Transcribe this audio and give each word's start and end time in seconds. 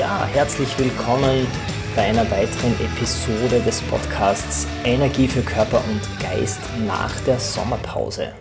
Ja, 0.00 0.26
herzlich 0.32 0.78
willkommen 0.78 1.46
bei 1.94 2.00
einer 2.00 2.24
weiteren 2.30 2.72
Episode 2.80 3.60
des 3.60 3.82
Podcasts 3.82 4.66
Energie 4.82 5.28
für 5.28 5.42
Körper 5.42 5.82
und 5.86 6.00
Geist 6.22 6.58
nach 6.86 7.20
der 7.26 7.38
Sommerpause. 7.38 8.32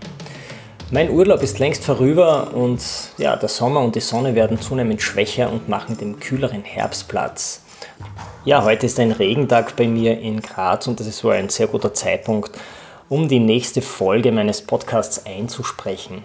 Mein 0.90 1.10
Urlaub 1.10 1.44
ist 1.44 1.60
längst 1.60 1.84
vorüber 1.84 2.54
und 2.54 2.80
ja, 3.18 3.36
der 3.36 3.50
Sommer 3.50 3.82
und 3.82 3.94
die 3.94 4.00
Sonne 4.00 4.36
werden 4.36 4.62
zunehmend 4.62 5.02
schwächer 5.02 5.52
und 5.52 5.68
machen 5.68 5.98
dem 5.98 6.22
kühleren 6.22 6.64
Herbst 6.64 7.10
Platz. 7.10 7.62
Ja, 8.46 8.64
heute 8.64 8.86
ist 8.86 8.98
ein 8.98 9.12
Regentag 9.12 9.76
bei 9.76 9.90
mir 9.90 10.18
in 10.18 10.40
Graz 10.42 10.88
und 10.88 11.02
das 11.02 11.08
ist 11.08 11.26
wohl 11.26 11.34
ein 11.34 11.50
sehr 11.50 11.68
guter 11.68 11.94
Zeitpunkt, 11.94 12.58
um 13.10 13.28
die 13.28 13.42
nächste 13.42 13.82
Folge 13.82 14.32
meines 14.32 14.62
Podcasts 14.62 15.26
einzusprechen. 15.26 16.24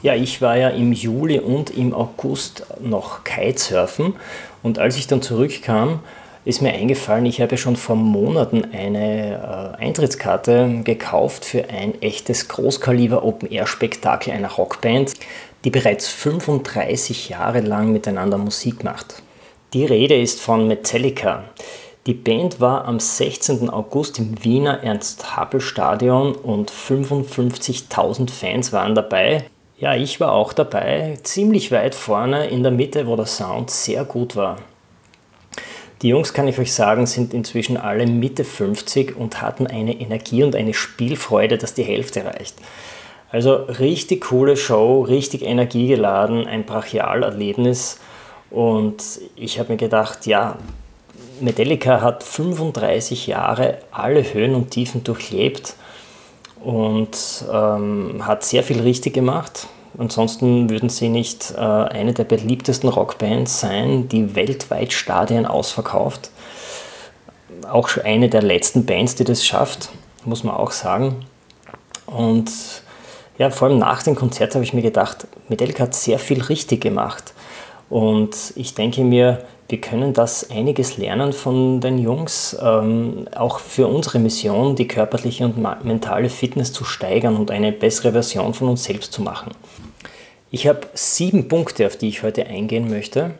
Ja, 0.00 0.14
ich 0.14 0.40
war 0.40 0.56
ja 0.56 0.68
im 0.68 0.92
Juli 0.92 1.40
und 1.40 1.70
im 1.70 1.92
August 1.92 2.64
noch 2.80 3.24
Kitesurfen 3.24 4.14
und 4.62 4.78
als 4.78 4.96
ich 4.96 5.06
dann 5.06 5.22
zurückkam, 5.22 6.00
ist 6.44 6.62
mir 6.62 6.72
eingefallen, 6.72 7.26
ich 7.26 7.40
habe 7.40 7.58
schon 7.58 7.76
vor 7.76 7.96
Monaten 7.96 8.64
eine 8.72 9.74
äh, 9.78 9.84
Eintrittskarte 9.84 10.80
gekauft 10.82 11.44
für 11.44 11.68
ein 11.68 12.00
echtes 12.00 12.48
Großkaliber 12.48 13.22
Open-Air-Spektakel 13.22 14.32
einer 14.32 14.50
Rockband, 14.52 15.12
die 15.64 15.70
bereits 15.70 16.08
35 16.08 17.28
Jahre 17.28 17.60
lang 17.60 17.92
miteinander 17.92 18.38
Musik 18.38 18.84
macht. 18.84 19.22
Die 19.74 19.84
Rede 19.84 20.18
ist 20.18 20.40
von 20.40 20.66
Metallica. 20.66 21.44
Die 22.06 22.14
Band 22.14 22.58
war 22.60 22.86
am 22.86 22.98
16. 22.98 23.68
August 23.68 24.18
im 24.18 24.42
Wiener 24.42 24.82
Ernst-Happel-Stadion 24.82 26.34
und 26.34 26.70
55.000 26.70 28.30
Fans 28.30 28.72
waren 28.72 28.94
dabei. 28.94 29.44
Ja, 29.80 29.94
ich 29.94 30.18
war 30.18 30.32
auch 30.32 30.52
dabei, 30.52 31.18
ziemlich 31.22 31.70
weit 31.70 31.94
vorne 31.94 32.48
in 32.48 32.64
der 32.64 32.72
Mitte, 32.72 33.06
wo 33.06 33.14
der 33.14 33.26
Sound 33.26 33.70
sehr 33.70 34.04
gut 34.04 34.34
war. 34.34 34.56
Die 36.02 36.08
Jungs, 36.08 36.32
kann 36.32 36.48
ich 36.48 36.58
euch 36.58 36.72
sagen, 36.72 37.06
sind 37.06 37.32
inzwischen 37.32 37.76
alle 37.76 38.08
Mitte 38.08 38.42
50 38.42 39.16
und 39.16 39.40
hatten 39.40 39.68
eine 39.68 40.00
Energie 40.00 40.42
und 40.42 40.56
eine 40.56 40.74
Spielfreude, 40.74 41.58
dass 41.58 41.74
die 41.74 41.84
Hälfte 41.84 42.24
reicht. 42.24 42.56
Also 43.30 43.54
richtig 43.54 44.22
coole 44.22 44.56
Show, 44.56 45.02
richtig 45.02 45.42
energiegeladen, 45.42 46.48
ein 46.48 46.64
Brachialerlebnis. 46.64 48.00
Und 48.50 49.04
ich 49.36 49.60
habe 49.60 49.72
mir 49.72 49.78
gedacht, 49.78 50.26
ja, 50.26 50.58
Metallica 51.40 52.00
hat 52.00 52.24
35 52.24 53.28
Jahre 53.28 53.78
alle 53.92 54.24
Höhen 54.34 54.56
und 54.56 54.72
Tiefen 54.72 55.04
durchlebt 55.04 55.74
und 56.64 57.44
ähm, 57.52 58.26
hat 58.26 58.44
sehr 58.44 58.62
viel 58.62 58.80
richtig 58.80 59.14
gemacht. 59.14 59.68
Ansonsten 59.96 60.70
würden 60.70 60.88
sie 60.88 61.08
nicht 61.08 61.54
äh, 61.56 61.60
eine 61.60 62.12
der 62.12 62.24
beliebtesten 62.24 62.88
Rockbands 62.88 63.60
sein, 63.60 64.08
die 64.08 64.34
weltweit 64.34 64.92
Stadien 64.92 65.46
ausverkauft. 65.46 66.30
Auch 67.70 67.88
eine 68.04 68.28
der 68.28 68.42
letzten 68.42 68.86
Bands, 68.86 69.16
die 69.16 69.24
das 69.24 69.44
schafft, 69.44 69.90
muss 70.24 70.44
man 70.44 70.54
auch 70.54 70.70
sagen. 70.70 71.26
Und 72.06 72.50
ja, 73.38 73.50
vor 73.50 73.68
allem 73.68 73.78
nach 73.78 74.02
dem 74.02 74.14
Konzert 74.14 74.54
habe 74.54 74.64
ich 74.64 74.72
mir 74.72 74.82
gedacht, 74.82 75.26
Metallica 75.48 75.84
hat 75.84 75.94
sehr 75.94 76.18
viel 76.18 76.42
richtig 76.42 76.80
gemacht. 76.80 77.34
Und 77.90 78.52
ich 78.56 78.74
denke 78.74 79.02
mir, 79.02 79.44
wir 79.68 79.80
können 79.80 80.14
das 80.14 80.50
einiges 80.50 80.96
lernen 80.96 81.32
von 81.32 81.80
den 81.80 81.98
Jungs, 81.98 82.56
ähm, 82.62 83.26
auch 83.34 83.58
für 83.58 83.86
unsere 83.86 84.18
Mission, 84.18 84.76
die 84.76 84.88
körperliche 84.88 85.44
und 85.44 85.58
mentale 85.84 86.30
Fitness 86.30 86.72
zu 86.72 86.84
steigern 86.84 87.36
und 87.36 87.50
eine 87.50 87.72
bessere 87.72 88.12
Version 88.12 88.54
von 88.54 88.68
uns 88.68 88.84
selbst 88.84 89.12
zu 89.12 89.22
machen. 89.22 89.52
Ich 90.50 90.66
habe 90.66 90.80
sieben 90.94 91.48
Punkte, 91.48 91.86
auf 91.86 91.96
die 91.96 92.08
ich 92.08 92.22
heute 92.22 92.46
eingehen 92.46 92.88
möchte. 92.88 93.32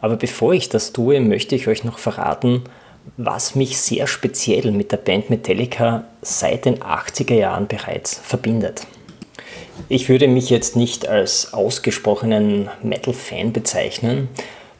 Aber 0.00 0.16
bevor 0.16 0.54
ich 0.54 0.68
das 0.68 0.92
tue, 0.92 1.20
möchte 1.20 1.54
ich 1.54 1.68
euch 1.68 1.84
noch 1.84 1.98
verraten, 1.98 2.62
was 3.16 3.54
mich 3.54 3.78
sehr 3.78 4.06
speziell 4.06 4.70
mit 4.70 4.92
der 4.92 4.98
Band 4.98 5.28
Metallica 5.28 6.04
seit 6.22 6.64
den 6.64 6.78
80er 6.78 7.34
Jahren 7.34 7.66
bereits 7.66 8.14
verbindet. 8.14 8.86
Ich 9.88 10.08
würde 10.08 10.28
mich 10.28 10.50
jetzt 10.50 10.76
nicht 10.76 11.06
als 11.06 11.54
ausgesprochenen 11.54 12.68
Metal-Fan 12.82 13.52
bezeichnen. 13.52 14.28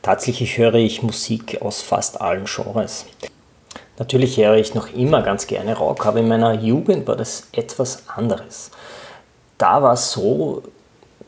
Tatsächlich 0.02 0.58
höre 0.58 0.74
ich 0.74 1.02
Musik 1.02 1.62
aus 1.62 1.82
fast 1.82 2.20
allen 2.20 2.44
Genres. 2.44 3.06
Natürlich 3.98 4.36
höre 4.36 4.56
ich 4.56 4.74
noch 4.74 4.92
immer 4.92 5.22
ganz 5.22 5.46
gerne 5.46 5.76
Rock, 5.76 6.06
aber 6.06 6.20
in 6.20 6.28
meiner 6.28 6.54
Jugend 6.54 7.06
war 7.06 7.16
das 7.16 7.48
etwas 7.52 8.04
anderes. 8.08 8.70
Da 9.56 9.82
war 9.82 9.94
es 9.94 10.12
so, 10.12 10.62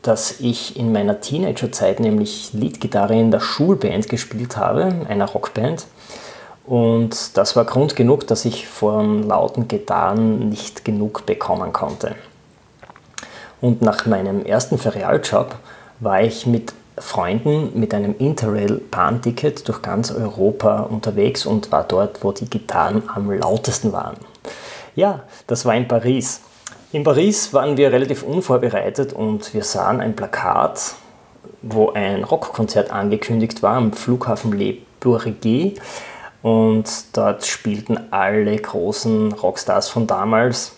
dass 0.01 0.39
ich 0.39 0.77
in 0.77 0.91
meiner 0.91 1.19
Teenagerzeit 1.19 1.99
nämlich 1.99 2.53
Leadgitarre 2.53 3.19
in 3.19 3.31
der 3.31 3.39
Schulband 3.39 4.09
gespielt 4.09 4.57
habe, 4.57 5.05
einer 5.07 5.25
Rockband. 5.25 5.85
Und 6.65 7.37
das 7.37 7.55
war 7.55 7.65
Grund 7.65 7.95
genug, 7.95 8.27
dass 8.27 8.45
ich 8.45 8.67
von 8.67 9.23
lauten 9.23 9.67
Gitarren 9.67 10.49
nicht 10.49 10.85
genug 10.85 11.25
bekommen 11.25 11.73
konnte. 11.73 12.15
Und 13.61 13.81
nach 13.81 14.05
meinem 14.05 14.45
ersten 14.45 14.77
Ferialjob 14.77 15.55
war 15.99 16.21
ich 16.21 16.47
mit 16.47 16.73
Freunden 16.97 17.79
mit 17.79 17.93
einem 17.93 18.15
Interrail-Bahnticket 18.17 19.67
durch 19.67 19.81
ganz 19.81 20.11
Europa 20.11 20.81
unterwegs 20.81 21.45
und 21.45 21.71
war 21.71 21.83
dort, 21.83 22.23
wo 22.23 22.31
die 22.31 22.49
Gitarren 22.49 23.03
am 23.13 23.31
lautesten 23.31 23.93
waren. 23.93 24.17
Ja, 24.95 25.21
das 25.47 25.65
war 25.65 25.75
in 25.75 25.87
Paris. 25.87 26.41
In 26.91 27.03
Paris 27.03 27.53
waren 27.53 27.77
wir 27.77 27.91
relativ 27.91 28.23
unvorbereitet 28.23 29.13
und 29.13 29.53
wir 29.53 29.63
sahen 29.63 30.01
ein 30.01 30.15
Plakat, 30.15 30.95
wo 31.61 31.91
ein 31.91 32.23
Rockkonzert 32.23 32.91
angekündigt 32.91 33.63
war 33.63 33.77
am 33.77 33.93
Flughafen 33.93 34.51
Le 34.51 34.77
Bourget. 34.99 35.79
Und 36.41 36.85
dort 37.13 37.45
spielten 37.45 38.11
alle 38.11 38.57
großen 38.57 39.31
Rockstars 39.31 39.89
von 39.89 40.07
damals 40.07 40.73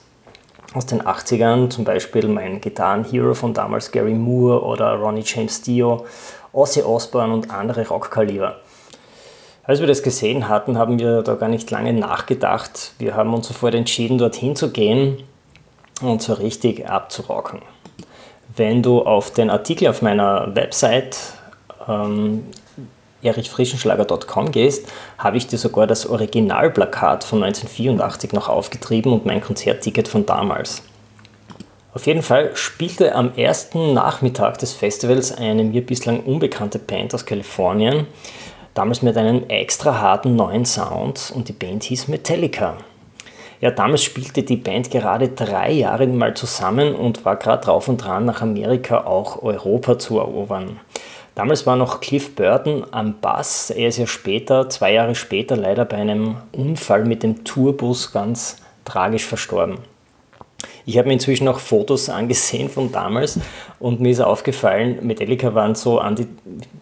aus 0.74 0.86
den 0.86 1.02
80ern, 1.02 1.70
zum 1.70 1.84
Beispiel 1.84 2.28
mein 2.28 2.62
Gitarrenhero 2.62 3.34
von 3.34 3.54
damals 3.54 3.92
Gary 3.92 4.14
Moore 4.14 4.64
oder 4.64 4.96
Ronnie 4.96 5.24
James 5.26 5.62
Dio, 5.62 6.06
Ozzy 6.52 6.82
Osbourne 6.82 7.34
und 7.34 7.52
andere 7.52 7.88
Rockkaliber. 7.88 8.58
Als 9.66 9.80
wir 9.80 9.88
das 9.88 10.04
gesehen 10.04 10.50
hatten, 10.50 10.78
haben 10.78 11.00
wir 11.00 11.22
da 11.22 11.36
gar 11.36 11.48
nicht 11.48 11.72
lange 11.72 11.94
nachgedacht. 11.94 12.94
Wir 13.00 13.16
haben 13.16 13.34
uns 13.34 13.48
sofort 13.48 13.76
entschieden, 13.76 14.18
dorthin 14.18 14.56
zu 14.56 14.72
gehen 14.72 15.24
und 16.02 16.22
so 16.22 16.34
richtig 16.34 16.90
abzurocken. 16.90 17.62
Wenn 18.56 18.84
du 18.84 19.02
auf 19.02 19.32
den 19.32 19.50
Artikel 19.50 19.88
auf 19.88 20.02
meiner 20.02 20.54
Website 20.54 21.18
ähm, 21.88 22.44
erichfrischenschlager.com 23.24 24.52
gehst, 24.52 24.88
habe 25.18 25.38
ich 25.38 25.48
dir 25.48 25.58
sogar 25.58 25.88
das 25.88 26.06
Originalplakat 26.06 27.24
von 27.24 27.44
1984 27.44 28.34
noch 28.34 28.50
aufgetrieben 28.50 29.14
und 29.14 29.26
mein 29.26 29.42
Konzertticket 29.42 30.08
von 30.08 30.26
damals. 30.26 30.84
Auf 31.94 32.08
jeden 32.08 32.24
Fall 32.24 32.56
spielte 32.56 33.14
am 33.14 33.36
ersten 33.36 33.94
Nachmittag 33.94 34.58
des 34.58 34.74
Festivals 34.74 35.32
eine 35.32 35.64
mir 35.64 35.86
bislang 35.86 36.22
unbekannte 36.22 36.80
Band 36.80 37.14
aus 37.14 37.26
Kalifornien, 37.26 38.08
damals 38.74 39.04
mit 39.04 39.16
einem 39.16 39.48
extra 39.48 40.00
harten 40.00 40.36
neuen 40.36 40.66
Sound 40.66 41.32
und 41.36 41.50
die 41.50 41.54
Band 41.54 41.84
hieß 41.84 42.08
Metallica. 42.08 42.78
Ja, 43.62 43.72
damals 43.72 44.04
spielte 44.04 44.44
die 44.44 44.58
Band 44.58 44.92
gerade 44.92 45.30
drei 45.30 45.72
Jahre 45.72 46.08
mal 46.08 46.34
zusammen 46.34 46.96
und 46.96 47.24
war 47.24 47.38
gerade 47.38 47.64
drauf 47.64 47.88
und 47.88 48.04
dran, 48.04 48.26
nach 48.26 48.42
Amerika 48.42 49.06
auch 49.06 49.42
Europa 49.42 49.98
zu 49.98 50.18
erobern. 50.18 50.80
Damals 51.36 51.66
war 51.66 51.76
noch 51.76 52.00
Cliff 52.00 52.36
Burton 52.36 52.86
am 52.92 53.20
Bass. 53.20 53.72
Er 53.72 53.88
ist 53.88 53.98
ja 53.98 54.06
später, 54.06 54.70
zwei 54.70 54.94
Jahre 54.94 55.16
später, 55.16 55.56
leider 55.56 55.84
bei 55.84 55.98
einem 55.98 56.38
Unfall 56.52 57.06
mit 57.06 57.24
dem 57.24 57.44
Tourbus 57.44 58.12
ganz 58.12 58.58
tragisch 58.86 59.26
verstorben. 59.26 59.80
Ich 60.86 60.98
habe 60.98 61.08
mir 61.08 61.14
inzwischen 61.14 61.48
auch 61.48 61.60
Fotos 61.60 62.10
angesehen 62.10 62.70
von 62.70 62.92
damals 62.92 63.40
und 63.80 64.02
mir 64.02 64.12
ist 64.12 64.20
aufgefallen, 64.20 65.00
Metallica 65.02 65.54
waren 65.56 65.76
so 65.76 66.00
an 66.00 66.16
die 66.16 66.28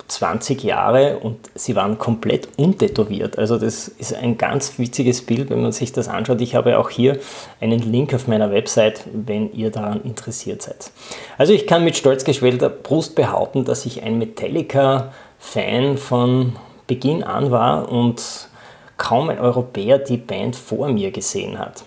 20 0.07 0.63
Jahre 0.63 1.19
und 1.19 1.38
sie 1.56 1.75
waren 1.75 1.98
komplett 1.98 2.48
untätowiert. 2.57 3.38
Also 3.38 3.57
das 3.57 3.88
ist 3.88 4.13
ein 4.13 4.38
ganz 4.38 4.80
witziges 4.80 5.21
Bild, 5.21 5.50
wenn 5.50 5.62
man 5.62 5.71
sich 5.71 5.92
das 5.94 6.07
anschaut. 6.07 6.42
Ich 6.42 6.56
habe 6.56 6.80
auch 6.80 6.89
hier 6.89 7.19
einen 7.59 7.80
Link 7.80 8.13
auf 8.13 8.27
meiner 8.27 8.51
Website, 8.51 9.03
wenn 9.13 9.53
ihr 9.53 9.69
daran 9.69 10.01
interessiert 10.04 10.63
seid. 10.63 10.92
Also 11.38 11.54
ich 11.54 11.68
kann 11.68 11.83
mit 11.83 11.95
stolz 11.95 12.24
geschwellter 12.24 12.69
Brust 12.69 13.15
behaupten, 13.15 13.65
dass 13.65 13.86
ich 13.86 14.01
ein 14.01 14.18
Metallica-Fan 14.18 15.97
von 15.97 16.56
Beginn 16.88 17.24
an 17.24 17.51
war 17.51 17.92
und 17.92 18.50
kaum 18.97 19.30
ein 19.30 19.39
Europäer 19.39 20.00
die 20.00 20.18
Band 20.18 20.56
vor 20.56 20.89
mir 20.89 21.12
gesehen 21.12 21.57
hat. 21.57 21.83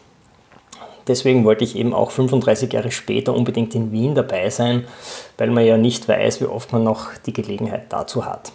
Deswegen 1.06 1.44
wollte 1.44 1.64
ich 1.64 1.76
eben 1.76 1.92
auch 1.92 2.10
35 2.10 2.72
Jahre 2.72 2.90
später 2.90 3.34
unbedingt 3.34 3.74
in 3.74 3.92
Wien 3.92 4.14
dabei 4.14 4.50
sein, 4.50 4.84
weil 5.36 5.50
man 5.50 5.64
ja 5.64 5.76
nicht 5.76 6.08
weiß, 6.08 6.40
wie 6.40 6.46
oft 6.46 6.72
man 6.72 6.84
noch 6.84 7.08
die 7.26 7.32
Gelegenheit 7.32 7.86
dazu 7.90 8.24
hat. 8.24 8.52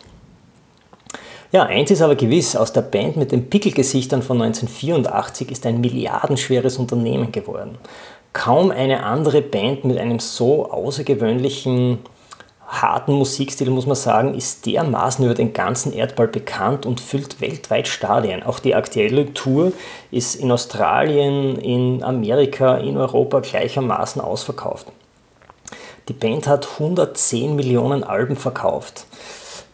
Ja, 1.51 1.63
eins 1.63 1.89
ist 1.89 2.01
aber 2.01 2.15
gewiss, 2.15 2.55
aus 2.55 2.73
der 2.73 2.81
Band 2.81 3.17
mit 3.17 3.31
den 3.31 3.49
Pickelgesichtern 3.49 4.21
von 4.21 4.39
1984 4.41 5.51
ist 5.51 5.65
ein 5.65 5.81
milliardenschweres 5.81 6.77
Unternehmen 6.77 7.31
geworden. 7.31 7.77
Kaum 8.33 8.69
eine 8.69 9.03
andere 9.03 9.41
Band 9.41 9.83
mit 9.83 9.97
einem 9.97 10.19
so 10.19 10.71
außergewöhnlichen 10.71 11.99
harten 12.69 13.13
Musikstil, 13.13 13.69
muss 13.71 13.87
man 13.87 13.95
sagen, 13.95 14.35
ist 14.35 14.65
dermaßen 14.65 15.25
über 15.25 15.33
den 15.33 15.53
ganzen 15.53 15.91
Erdball 15.91 16.27
bekannt 16.27 16.85
und 16.85 17.01
füllt 17.01 17.41
weltweit 17.41 17.87
Stadien. 17.87 18.43
Auch 18.43 18.59
die 18.59 18.75
aktuelle 18.75 19.33
Tour 19.33 19.73
ist 20.11 20.35
in 20.35 20.51
Australien, 20.51 21.57
in 21.57 22.03
Amerika, 22.03 22.77
in 22.77 22.95
Europa 22.95 23.39
gleichermaßen 23.39 24.21
ausverkauft. 24.21 24.87
Die 26.07 26.13
Band 26.13 26.47
hat 26.47 26.67
110 26.73 27.55
Millionen 27.55 28.03
Alben 28.03 28.35
verkauft. 28.35 29.05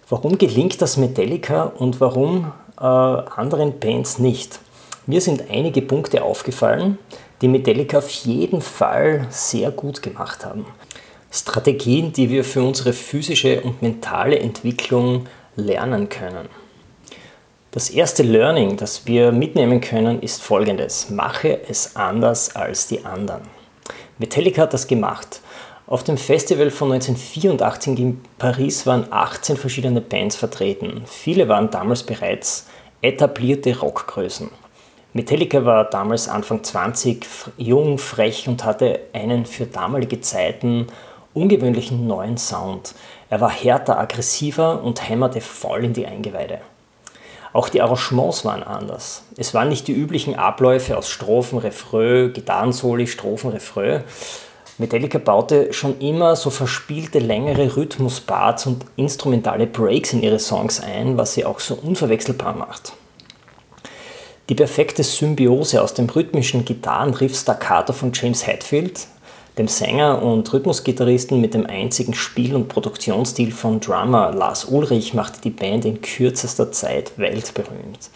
Warum 0.09 0.38
gelingt 0.38 0.81
das 0.81 0.97
Metallica 0.97 1.63
und 1.63 2.00
warum 2.00 2.51
äh, 2.80 2.83
anderen 2.83 3.80
Bands 3.80 4.19
nicht? 4.19 4.59
Mir 5.06 5.21
sind 5.21 5.50
einige 5.51 5.81
Punkte 5.81 6.24
aufgefallen, 6.24 6.97
die 7.42 7.47
Metallica 7.47 7.97
auf 7.97 8.09
jeden 8.09 8.62
Fall 8.62 9.27
sehr 9.30 9.71
gut 9.71 10.01
gemacht 10.01 10.45
haben. 10.45 10.65
Strategien, 11.36 12.14
die 12.14 12.30
wir 12.30 12.46
für 12.46 12.64
unsere 12.64 12.94
physische 12.94 13.62
und 13.62 13.82
mentale 13.82 14.40
Entwicklung 14.40 15.28
lernen 15.58 16.08
können. 16.08 16.48
Das 17.72 17.90
erste 17.90 18.24
Learning, 18.24 18.78
das 18.78 19.06
wir 19.06 19.34
mitnehmen 19.34 19.82
können, 19.82 20.22
ist 20.22 20.42
folgendes. 20.42 21.10
Mache 21.10 21.60
es 21.68 21.98
anders 21.98 22.56
als 22.56 22.88
die 22.88 23.04
anderen. 23.04 23.42
Metallica 24.18 24.62
hat 24.62 24.74
das 24.74 24.88
gemacht. 24.88 25.42
Auf 25.88 26.06
dem 26.06 26.18
Festival 26.18 26.72
von 26.72 26.94
1984 26.94 28.00
in 28.00 28.22
Paris 28.38 28.88
waren 28.88 29.12
18 29.12 29.58
verschiedene 29.58 30.00
Bands 30.00 30.38
vertreten. 30.38 31.04
Viele 31.06 31.50
waren 31.50 31.70
damals 31.70 32.04
bereits 32.04 32.66
etablierte 33.02 33.78
Rockgrößen. 33.78 34.50
Metallica 35.12 35.64
war 35.66 35.84
damals 35.86 36.30
Anfang 36.30 36.64
20, 36.64 37.26
jung, 37.58 37.98
frech 37.98 38.48
und 38.48 38.64
hatte 38.64 39.02
einen 39.12 39.46
für 39.46 39.66
damalige 39.66 40.22
Zeiten 40.22 40.88
ungewöhnlichen 41.36 42.08
neuen 42.08 42.38
Sound. 42.38 42.96
Er 43.30 43.42
war 43.42 43.52
härter, 43.52 44.00
aggressiver 44.00 44.82
und 44.84 45.08
hämmerte 45.08 45.42
voll 45.42 45.86
in 45.86 45.94
die 45.94 46.08
Eingeweide. 46.08 46.60
Auch 47.54 47.70
die 47.70 47.82
Arrangements 47.82 48.44
waren 48.44 48.64
anders. 48.64 49.24
Es 49.38 49.54
waren 49.54 49.70
nicht 49.70 49.88
die 49.88 49.94
üblichen 49.94 50.36
Abläufe 50.36 50.98
aus 50.98 51.10
Strophen, 51.10 51.60
Refrain, 51.60 52.34
Gitarrensoli, 52.34 53.08
Strophen, 53.08 53.52
Refrain. 53.52 54.04
Metallica 54.78 55.20
baute 55.20 55.72
schon 55.72 56.00
immer 56.00 56.36
so 56.36 56.50
verspielte 56.50 57.20
längere 57.20 57.78
Rhythmusparts 57.78 58.68
und 58.68 58.86
instrumentale 58.98 59.68
Breaks 59.68 60.12
in 60.12 60.22
ihre 60.22 60.40
Songs 60.40 60.81
ein, 60.81 61.18
was 61.18 61.34
sie 61.34 61.46
auch 61.46 61.62
so 61.62 61.76
unverwechselbar 61.76 62.56
macht. 62.56 62.92
Die 64.50 64.56
perfekte 64.56 65.04
Symbiose 65.04 65.81
aus 65.81 65.94
dem 65.94 66.10
rhythmischen 66.10 66.66
Gitarrenriff 66.66 67.36
Staccato 67.40 67.94
von 67.94 68.12
James 68.14 68.46
Hetfield, 68.46 69.08
dem 69.57 69.68
Sänger 69.69 70.22
und 70.22 70.52
Rhythmusgitarristen 70.52 71.40
mit 71.40 71.54
dem 71.54 71.66
einzigen 71.66 72.13
Spiel- 72.13 72.56
und 72.56 72.68
Produktionsstil 72.68 73.52
von 73.52 73.80
Drummer 73.80 74.34
Lars 74.34 74.66
Ulrich 74.66 75.13
machte 75.13 75.40
die 75.42 75.50
Band 75.50 75.86
in 75.86 76.02
kürzester 76.02 76.72
Zeit 76.72 77.18
weltberühmt. 77.18 78.10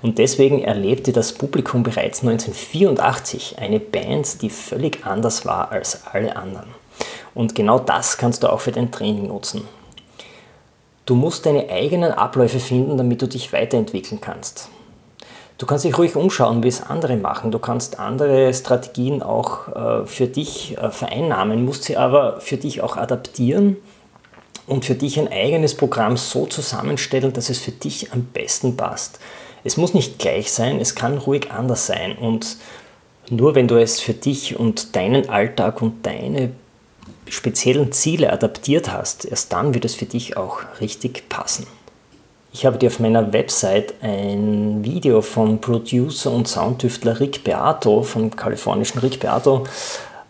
Und 0.00 0.18
deswegen 0.18 0.62
erlebte 0.62 1.12
das 1.12 1.32
Publikum 1.32 1.82
bereits 1.82 2.22
1984 2.22 3.56
eine 3.58 3.80
Band, 3.80 4.40
die 4.40 4.50
völlig 4.50 5.04
anders 5.04 5.44
war 5.44 5.70
als 5.70 6.06
alle 6.06 6.36
anderen. 6.36 6.68
Und 7.34 7.54
genau 7.54 7.78
das 7.78 8.16
kannst 8.16 8.42
du 8.42 8.52
auch 8.52 8.60
für 8.60 8.72
dein 8.72 8.90
Training 8.90 9.28
nutzen. 9.28 9.62
Du 11.04 11.14
musst 11.14 11.46
deine 11.46 11.68
eigenen 11.70 12.12
Abläufe 12.12 12.60
finden, 12.60 12.96
damit 12.96 13.22
du 13.22 13.28
dich 13.28 13.52
weiterentwickeln 13.52 14.20
kannst. 14.20 14.70
Du 15.58 15.66
kannst 15.66 15.84
dich 15.84 15.98
ruhig 15.98 16.14
umschauen, 16.14 16.62
wie 16.62 16.68
es 16.68 16.82
andere 16.82 17.16
machen. 17.16 17.50
Du 17.50 17.58
kannst 17.58 17.98
andere 17.98 18.54
Strategien 18.54 19.24
auch 19.24 20.02
äh, 20.02 20.06
für 20.06 20.28
dich 20.28 20.78
äh, 20.78 20.90
vereinnahmen, 20.90 21.64
musst 21.64 21.82
sie 21.82 21.96
aber 21.96 22.40
für 22.40 22.56
dich 22.56 22.80
auch 22.80 22.96
adaptieren 22.96 23.76
und 24.68 24.84
für 24.84 24.94
dich 24.94 25.18
ein 25.18 25.26
eigenes 25.26 25.76
Programm 25.76 26.16
so 26.16 26.46
zusammenstellen, 26.46 27.32
dass 27.32 27.50
es 27.50 27.58
für 27.58 27.72
dich 27.72 28.12
am 28.12 28.22
besten 28.26 28.76
passt. 28.76 29.18
Es 29.64 29.76
muss 29.76 29.94
nicht 29.94 30.20
gleich 30.20 30.52
sein, 30.52 30.78
es 30.80 30.94
kann 30.94 31.18
ruhig 31.18 31.50
anders 31.50 31.86
sein 31.86 32.16
und 32.16 32.56
nur 33.28 33.56
wenn 33.56 33.66
du 33.66 33.74
es 33.74 33.98
für 33.98 34.14
dich 34.14 34.56
und 34.56 34.94
deinen 34.94 35.28
Alltag 35.28 35.82
und 35.82 36.06
deine 36.06 36.52
speziellen 37.28 37.90
Ziele 37.90 38.32
adaptiert 38.32 38.92
hast, 38.92 39.24
erst 39.24 39.52
dann 39.52 39.74
wird 39.74 39.84
es 39.84 39.96
für 39.96 40.06
dich 40.06 40.36
auch 40.36 40.60
richtig 40.80 41.28
passen. 41.28 41.66
Ich 42.50 42.64
habe 42.64 42.78
dir 42.78 42.86
auf 42.86 42.98
meiner 42.98 43.32
Website 43.34 43.94
ein 44.00 44.82
Video 44.82 45.20
vom 45.20 45.60
Producer 45.60 46.32
und 46.32 46.48
Soundtüftler 46.48 47.20
Rick 47.20 47.44
Beato, 47.44 48.02
vom 48.02 48.34
kalifornischen 48.34 49.00
Rick 49.00 49.20
Beato, 49.20 49.64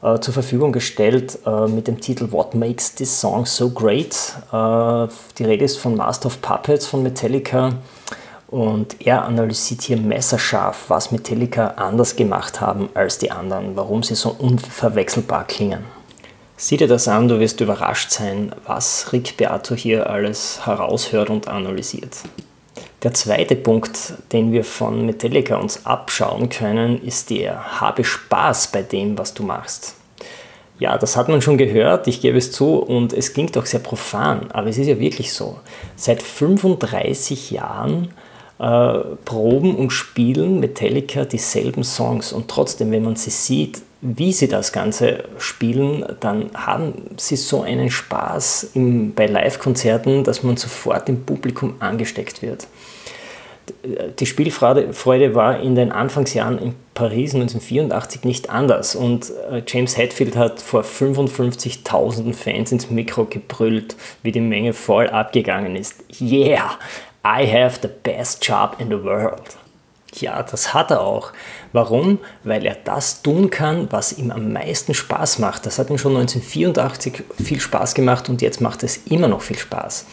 äh, 0.02 0.18
zur 0.18 0.34
Verfügung 0.34 0.72
gestellt 0.72 1.38
äh, 1.46 1.68
mit 1.68 1.86
dem 1.86 2.00
Titel 2.00 2.32
What 2.32 2.54
Makes 2.54 2.96
This 2.96 3.20
Song 3.20 3.46
So 3.46 3.70
Great. 3.70 4.16
Äh, 4.52 5.06
die 5.38 5.44
Rede 5.44 5.64
ist 5.64 5.78
von 5.78 5.94
Master 5.96 6.26
of 6.26 6.42
Puppets 6.42 6.86
von 6.86 7.04
Metallica 7.04 7.74
und 8.48 9.06
er 9.06 9.24
analysiert 9.24 9.82
hier 9.82 9.96
messerscharf, 9.96 10.86
was 10.88 11.12
Metallica 11.12 11.68
anders 11.76 12.16
gemacht 12.16 12.60
haben 12.60 12.88
als 12.94 13.18
die 13.18 13.30
anderen, 13.30 13.76
warum 13.76 14.02
sie 14.02 14.16
so 14.16 14.34
unverwechselbar 14.36 15.46
klingen. 15.46 15.97
Sieh 16.60 16.76
dir 16.76 16.88
das 16.88 17.06
an, 17.06 17.28
du 17.28 17.38
wirst 17.38 17.60
überrascht 17.60 18.10
sein, 18.10 18.50
was 18.66 19.12
Rick 19.12 19.36
Beato 19.36 19.76
hier 19.76 20.10
alles 20.10 20.66
heraushört 20.66 21.30
und 21.30 21.46
analysiert. 21.46 22.16
Der 23.04 23.14
zweite 23.14 23.54
Punkt, 23.54 24.14
den 24.32 24.50
wir 24.50 24.64
von 24.64 25.06
Metallica 25.06 25.54
uns 25.54 25.86
abschauen 25.86 26.48
können, 26.48 27.00
ist 27.00 27.30
der 27.30 27.80
Habe 27.80 28.02
Spaß 28.02 28.72
bei 28.72 28.82
dem, 28.82 29.16
was 29.16 29.34
du 29.34 29.44
machst. 29.44 29.94
Ja, 30.80 30.98
das 30.98 31.16
hat 31.16 31.28
man 31.28 31.42
schon 31.42 31.58
gehört, 31.58 32.08
ich 32.08 32.20
gebe 32.20 32.38
es 32.38 32.50
zu, 32.50 32.74
und 32.74 33.12
es 33.12 33.34
klingt 33.34 33.56
auch 33.56 33.66
sehr 33.66 33.78
profan, 33.78 34.50
aber 34.50 34.68
es 34.68 34.78
ist 34.78 34.88
ja 34.88 34.98
wirklich 34.98 35.32
so. 35.32 35.60
Seit 35.94 36.20
35 36.24 37.52
Jahren 37.52 38.08
äh, 38.58 38.98
proben 39.24 39.76
und 39.76 39.90
spielen 39.90 40.60
Metallica 40.60 41.24
dieselben 41.24 41.84
Songs 41.84 42.32
und 42.32 42.48
trotzdem, 42.48 42.90
wenn 42.90 43.04
man 43.04 43.16
sie 43.16 43.30
sieht, 43.30 43.82
wie 44.00 44.32
sie 44.32 44.48
das 44.48 44.72
Ganze 44.72 45.24
spielen, 45.38 46.04
dann 46.20 46.50
haben 46.54 46.94
sie 47.16 47.36
so 47.36 47.62
einen 47.62 47.90
Spaß 47.90 48.70
im, 48.74 49.12
bei 49.12 49.26
Live-Konzerten, 49.26 50.22
dass 50.22 50.42
man 50.42 50.56
sofort 50.56 51.08
im 51.08 51.24
Publikum 51.24 51.74
angesteckt 51.80 52.42
wird. 52.42 52.68
Die 54.18 54.26
Spielfreude 54.26 55.34
war 55.34 55.60
in 55.60 55.74
den 55.74 55.92
Anfangsjahren 55.92 56.58
in 56.58 56.74
Paris 56.94 57.34
1984 57.34 58.24
nicht 58.24 58.50
anders 58.50 58.96
und 58.96 59.30
äh, 59.50 59.62
James 59.66 59.96
Hetfield 59.96 60.36
hat 60.36 60.60
vor 60.60 60.82
55.000 60.82 62.32
Fans 62.34 62.72
ins 62.72 62.90
Mikro 62.90 63.26
gebrüllt, 63.26 63.94
wie 64.22 64.32
die 64.32 64.40
Menge 64.40 64.72
voll 64.72 65.08
abgegangen 65.08 65.76
ist. 65.76 66.02
Yeah, 66.20 66.78
I 67.24 67.46
have 67.46 67.80
the 67.82 67.88
best 67.88 68.46
job 68.46 68.76
in 68.78 68.88
the 68.88 69.02
world. 69.02 69.56
Ja, 70.14 70.42
das 70.42 70.72
hat 70.72 70.90
er 70.90 71.00
auch. 71.02 71.32
Warum? 71.72 72.18
Weil 72.44 72.64
er 72.64 72.76
das 72.84 73.22
tun 73.22 73.50
kann, 73.50 73.88
was 73.90 74.16
ihm 74.16 74.30
am 74.30 74.52
meisten 74.52 74.94
Spaß 74.94 75.38
macht. 75.38 75.66
Das 75.66 75.78
hat 75.78 75.90
ihm 75.90 75.98
schon 75.98 76.16
1984 76.16 77.24
viel 77.42 77.60
Spaß 77.60 77.94
gemacht 77.94 78.28
und 78.28 78.40
jetzt 78.40 78.60
macht 78.60 78.82
es 78.82 78.96
immer 79.06 79.28
noch 79.28 79.42
viel 79.42 79.58
Spaß. 79.58 80.06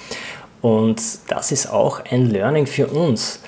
Und 0.62 1.02
das 1.28 1.52
ist 1.52 1.68
auch 1.68 2.02
ein 2.10 2.26
Learning 2.26 2.68
für 2.68 2.88
uns. 2.88 3.40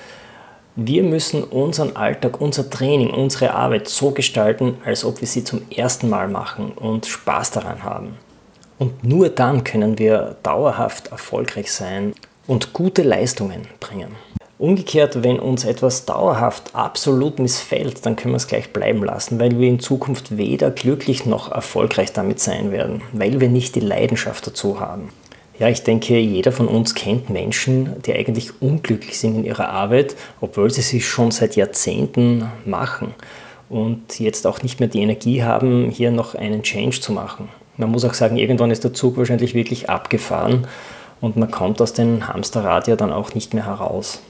Wir 0.76 1.02
müssen 1.02 1.44
unseren 1.44 1.96
Alltag, 1.96 2.40
unser 2.40 2.70
Training, 2.70 3.10
unsere 3.10 3.54
Arbeit 3.54 3.88
so 3.88 4.12
gestalten, 4.12 4.78
als 4.86 5.04
ob 5.04 5.22
wir 5.22 5.28
sie 5.28 5.44
zum 5.44 5.64
ersten 5.72 6.08
Mal 6.08 6.28
machen 6.28 6.72
und 6.72 7.08
Spaß 7.08 7.52
daran 7.52 7.84
haben. 7.84 8.18
Und 8.78 9.04
nur 9.04 9.30
dann 9.30 9.64
können 9.64 9.98
wir 9.98 10.38
dauerhaft 10.44 11.08
erfolgreich 11.08 11.72
sein 11.72 12.14
und 12.48 12.74
gute 12.74 13.04
Leistungen 13.04 13.68
bringen. 13.80 14.16
Umgekehrt, 14.60 15.22
wenn 15.24 15.38
uns 15.38 15.66
etwas 15.66 16.06
dauerhaft 16.06 16.74
absolut 16.74 17.38
missfällt, 17.38 18.04
dann 18.06 18.16
können 18.16 18.34
wir 18.34 18.38
es 18.38 18.48
gleich 18.48 18.74
bleiben 18.74 19.04
lassen, 19.04 19.40
weil 19.40 19.60
wir 19.60 19.68
in 19.68 19.80
Zukunft 19.80 20.36
weder 20.36 20.72
glücklich 20.72 21.28
noch 21.28 21.52
erfolgreich 21.52 22.12
damit 22.12 22.40
sein 22.40 22.72
werden, 22.72 23.04
weil 23.14 23.40
wir 23.40 23.50
nicht 23.50 23.76
die 23.76 23.82
Leidenschaft 23.82 24.48
dazu 24.48 24.80
haben. 24.80 25.10
Ja, 25.60 25.70
ich 25.70 25.84
denke, 25.84 26.18
jeder 26.18 26.52
von 26.52 26.68
uns 26.68 26.96
kennt 26.96 27.30
Menschen, 27.30 28.02
die 28.04 28.14
eigentlich 28.14 28.62
unglücklich 28.62 29.20
sind 29.20 29.36
in 29.36 29.44
ihrer 29.44 29.70
Arbeit, 29.70 30.16
obwohl 30.42 30.72
sie 30.72 30.82
sie 30.82 31.02
schon 31.02 31.30
seit 31.30 31.56
Jahrzehnten 31.56 32.46
machen 32.66 33.14
und 33.70 34.20
jetzt 34.20 34.48
auch 34.48 34.64
nicht 34.64 34.80
mehr 34.80 34.90
die 34.90 35.02
Energie 35.02 35.44
haben, 35.44 35.90
hier 35.90 36.10
noch 36.10 36.34
einen 36.34 36.64
Change 36.64 37.00
zu 37.00 37.12
machen. 37.12 37.50
Man 37.76 37.92
muss 37.92 38.06
auch 38.06 38.16
sagen, 38.16 38.38
irgendwann 38.38 38.72
ist 38.72 38.84
der 38.84 38.94
Zug 38.94 39.18
wahrscheinlich 39.18 39.54
wirklich 39.54 39.90
abgefahren 39.90 40.68
und 41.22 41.38
man 41.38 41.52
kommt 41.52 41.82
aus 41.82 41.94
dem 41.94 42.28
Hamsterrad 42.28 42.88
ja 42.88 42.96
dann 42.96 43.12
auch 43.12 43.34
nicht 43.34 43.54
mehr 43.54 43.66
heraus. 43.66 44.22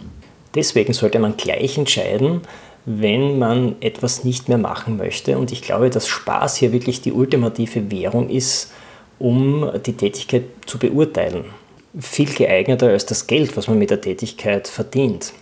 Deswegen 0.56 0.94
sollte 0.94 1.20
man 1.20 1.38
gleich 1.38 1.78
entscheiden, 1.78 2.42
wenn 2.86 3.38
man 3.38 3.76
etwas 3.82 4.24
nicht 4.24 4.48
mehr 4.48 4.58
machen 4.58 4.98
möchte. 4.98 5.38
Und 5.38 5.52
ich 5.52 5.62
glaube, 5.62 5.90
dass 5.90 6.08
Spaß 6.08 6.56
hier 6.56 6.72
wirklich 6.72 7.02
die 7.02 7.12
ultimative 7.12 7.92
Währung 7.92 8.30
ist, 8.30 8.72
um 9.20 9.70
die 9.86 9.94
Tätigkeit 9.94 10.44
zu 10.66 10.80
beurteilen. 10.80 11.46
Viel 12.00 12.34
geeigneter 12.34 12.88
als 12.88 13.06
das 13.06 13.28
Geld, 13.28 13.58
was 13.58 13.68
man 13.68 13.78
mit 13.78 13.90
der 13.90 14.02
Tätigkeit 14.02 14.68
verdient. 14.68 15.34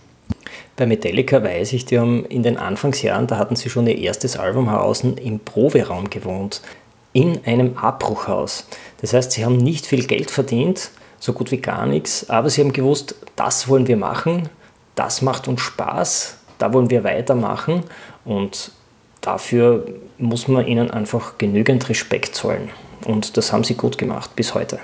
Bei 0.74 0.86
Metallica 0.86 1.42
weiß 1.42 1.72
ich, 1.72 1.84
die 1.86 1.98
haben 1.98 2.24
in 2.26 2.42
den 2.42 2.56
Anfangsjahren, 2.56 3.26
da 3.26 3.38
hatten 3.38 3.56
sie 3.56 3.70
schon 3.70 3.86
ihr 3.86 3.96
erstes 3.96 4.36
Album 4.36 4.68
heraus 4.68 5.04
im 5.04 5.40
Proberaum 5.40 6.10
gewohnt, 6.10 6.60
in 7.12 7.40
einem 7.46 7.78
Abbruchhaus. 7.78 8.66
Das 9.00 9.12
heißt, 9.12 9.32
sie 9.32 9.44
haben 9.44 9.56
nicht 9.56 9.86
viel 9.86 10.06
Geld 10.06 10.30
verdient, 10.30 10.90
so 11.18 11.32
gut 11.32 11.50
wie 11.50 11.58
gar 11.58 11.86
nichts, 11.86 12.28
aber 12.30 12.50
sie 12.50 12.60
haben 12.60 12.72
gewusst, 12.72 13.14
das 13.36 13.68
wollen 13.68 13.86
wir 13.86 13.96
machen, 13.96 14.48
das 14.94 15.22
macht 15.22 15.48
uns 15.48 15.60
Spaß, 15.60 16.38
da 16.58 16.72
wollen 16.72 16.90
wir 16.90 17.04
weitermachen 17.04 17.84
und 18.24 18.72
dafür 19.20 19.86
muss 20.18 20.48
man 20.48 20.66
ihnen 20.66 20.90
einfach 20.90 21.38
genügend 21.38 21.88
Respekt 21.88 22.34
zollen. 22.34 22.70
Und 23.04 23.36
das 23.36 23.52
haben 23.52 23.64
sie 23.64 23.74
gut 23.74 23.98
gemacht 23.98 24.34
bis 24.36 24.54
heute. 24.54 24.78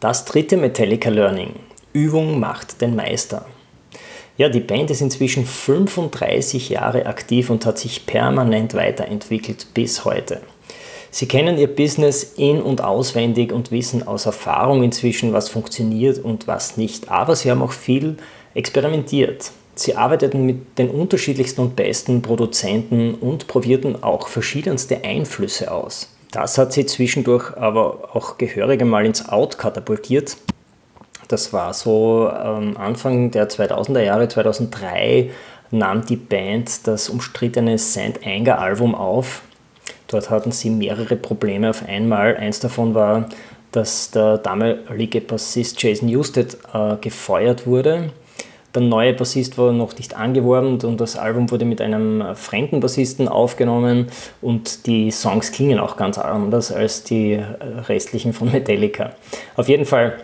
Das 0.00 0.24
dritte 0.24 0.56
Metallica 0.56 1.10
Learning. 1.10 1.54
Übung 1.92 2.40
macht 2.40 2.80
den 2.80 2.96
Meister. 2.96 3.46
Ja, 4.36 4.48
die 4.48 4.60
Band 4.60 4.90
ist 4.90 5.02
inzwischen 5.02 5.44
35 5.44 6.70
Jahre 6.70 7.06
aktiv 7.06 7.50
und 7.50 7.66
hat 7.66 7.78
sich 7.78 8.06
permanent 8.06 8.74
weiterentwickelt 8.74 9.74
bis 9.74 10.04
heute. 10.04 10.40
Sie 11.10 11.26
kennen 11.26 11.58
ihr 11.58 11.66
Business 11.66 12.22
in 12.36 12.62
und 12.62 12.82
auswendig 12.82 13.52
und 13.52 13.72
wissen 13.72 14.06
aus 14.06 14.26
Erfahrung 14.26 14.82
inzwischen, 14.82 15.32
was 15.32 15.48
funktioniert 15.48 16.18
und 16.18 16.46
was 16.46 16.76
nicht. 16.76 17.10
Aber 17.10 17.34
sie 17.34 17.50
haben 17.50 17.62
auch 17.62 17.72
viel 17.72 18.16
experimentiert. 18.54 19.50
Sie 19.74 19.96
arbeiteten 19.96 20.46
mit 20.46 20.78
den 20.78 20.90
unterschiedlichsten 20.90 21.62
und 21.62 21.76
besten 21.76 22.22
Produzenten 22.22 23.14
und 23.14 23.46
probierten 23.46 24.02
auch 24.02 24.28
verschiedenste 24.28 25.04
Einflüsse 25.04 25.72
aus. 25.72 26.14
Das 26.32 26.58
hat 26.58 26.72
sie 26.72 26.86
zwischendurch 26.86 27.56
aber 27.56 28.14
auch 28.14 28.38
gehörig 28.38 28.80
einmal 28.80 29.04
ins 29.04 29.28
Out 29.28 29.58
katapultiert. 29.58 30.36
Das 31.26 31.52
war 31.52 31.74
so 31.74 32.30
ähm, 32.30 32.76
Anfang 32.76 33.30
der 33.30 33.48
2000er 33.48 34.02
Jahre, 34.02 34.28
2003 34.28 35.30
nahm 35.70 36.04
die 36.04 36.16
Band 36.16 36.86
das 36.86 37.08
umstrittene 37.08 37.78
St. 37.78 38.20
Anger 38.24 38.58
Album 38.58 38.94
auf. 38.94 39.42
Dort 40.10 40.30
hatten 40.30 40.52
sie 40.52 40.70
mehrere 40.70 41.16
Probleme 41.16 41.70
auf 41.70 41.86
einmal. 41.86 42.36
Eins 42.36 42.60
davon 42.60 42.94
war, 42.94 43.28
dass 43.72 44.10
der 44.10 44.38
damalige 44.38 45.20
Bassist 45.20 45.82
Jason 45.82 46.08
Newsted 46.08 46.58
äh, 46.74 46.96
gefeuert 47.00 47.66
wurde 47.66 48.10
der 48.74 48.82
neue 48.82 49.12
Bassist 49.14 49.58
war 49.58 49.72
noch 49.72 49.96
nicht 49.96 50.16
angeworben 50.16 50.78
und 50.82 51.00
das 51.00 51.16
Album 51.16 51.50
wurde 51.50 51.64
mit 51.64 51.80
einem 51.80 52.36
fremden 52.36 52.80
Bassisten 52.80 53.26
aufgenommen 53.26 54.06
und 54.40 54.86
die 54.86 55.10
Songs 55.10 55.52
klingen 55.52 55.80
auch 55.80 55.96
ganz 55.96 56.18
anders 56.18 56.70
als 56.70 57.02
die 57.02 57.40
restlichen 57.88 58.32
von 58.32 58.52
Metallica. 58.52 59.10
Auf 59.56 59.68
jeden 59.68 59.86
Fall 59.86 60.20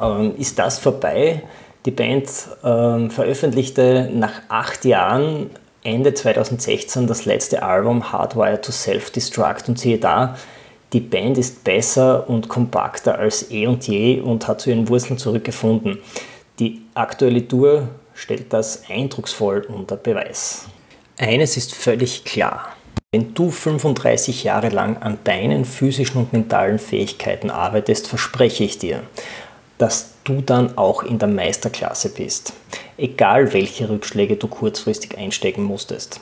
ähm, 0.00 0.34
ist 0.36 0.58
das 0.58 0.78
vorbei. 0.78 1.42
Die 1.86 1.90
Band 1.90 2.28
ähm, 2.64 3.10
veröffentlichte 3.10 4.10
nach 4.12 4.42
acht 4.48 4.84
Jahren 4.84 5.50
Ende 5.84 6.14
2016 6.14 7.06
das 7.06 7.24
letzte 7.24 7.62
Album 7.62 8.12
Hardwired 8.12 8.64
to 8.64 8.70
Self-Destruct 8.70 9.68
und 9.68 9.78
siehe 9.78 9.98
da, 9.98 10.36
die 10.92 11.00
Band 11.00 11.38
ist 11.38 11.64
besser 11.64 12.28
und 12.28 12.48
kompakter 12.48 13.18
als 13.18 13.50
eh 13.50 13.66
und 13.66 13.88
je 13.88 14.20
und 14.20 14.46
hat 14.46 14.60
zu 14.60 14.70
ihren 14.70 14.88
Wurzeln 14.88 15.18
zurückgefunden. 15.18 15.98
Die 16.58 16.82
aktuelle 16.94 17.48
Tour 17.48 17.88
stellt 18.14 18.52
das 18.52 18.84
eindrucksvoll 18.88 19.66
unter 19.68 19.96
Beweis. 19.96 20.66
Eines 21.18 21.56
ist 21.56 21.74
völlig 21.74 22.24
klar. 22.24 22.68
Wenn 23.10 23.34
du 23.34 23.50
35 23.50 24.44
Jahre 24.44 24.68
lang 24.68 24.98
an 24.98 25.18
deinen 25.24 25.64
physischen 25.64 26.18
und 26.18 26.32
mentalen 26.32 26.78
Fähigkeiten 26.78 27.50
arbeitest, 27.50 28.08
verspreche 28.08 28.64
ich 28.64 28.78
dir, 28.78 29.02
dass 29.82 30.10
du 30.22 30.40
dann 30.40 30.78
auch 30.78 31.02
in 31.02 31.18
der 31.18 31.26
Meisterklasse 31.26 32.10
bist. 32.10 32.52
Egal 32.96 33.52
welche 33.52 33.88
Rückschläge 33.88 34.36
du 34.36 34.46
kurzfristig 34.46 35.18
einstecken 35.18 35.64
musstest. 35.64 36.20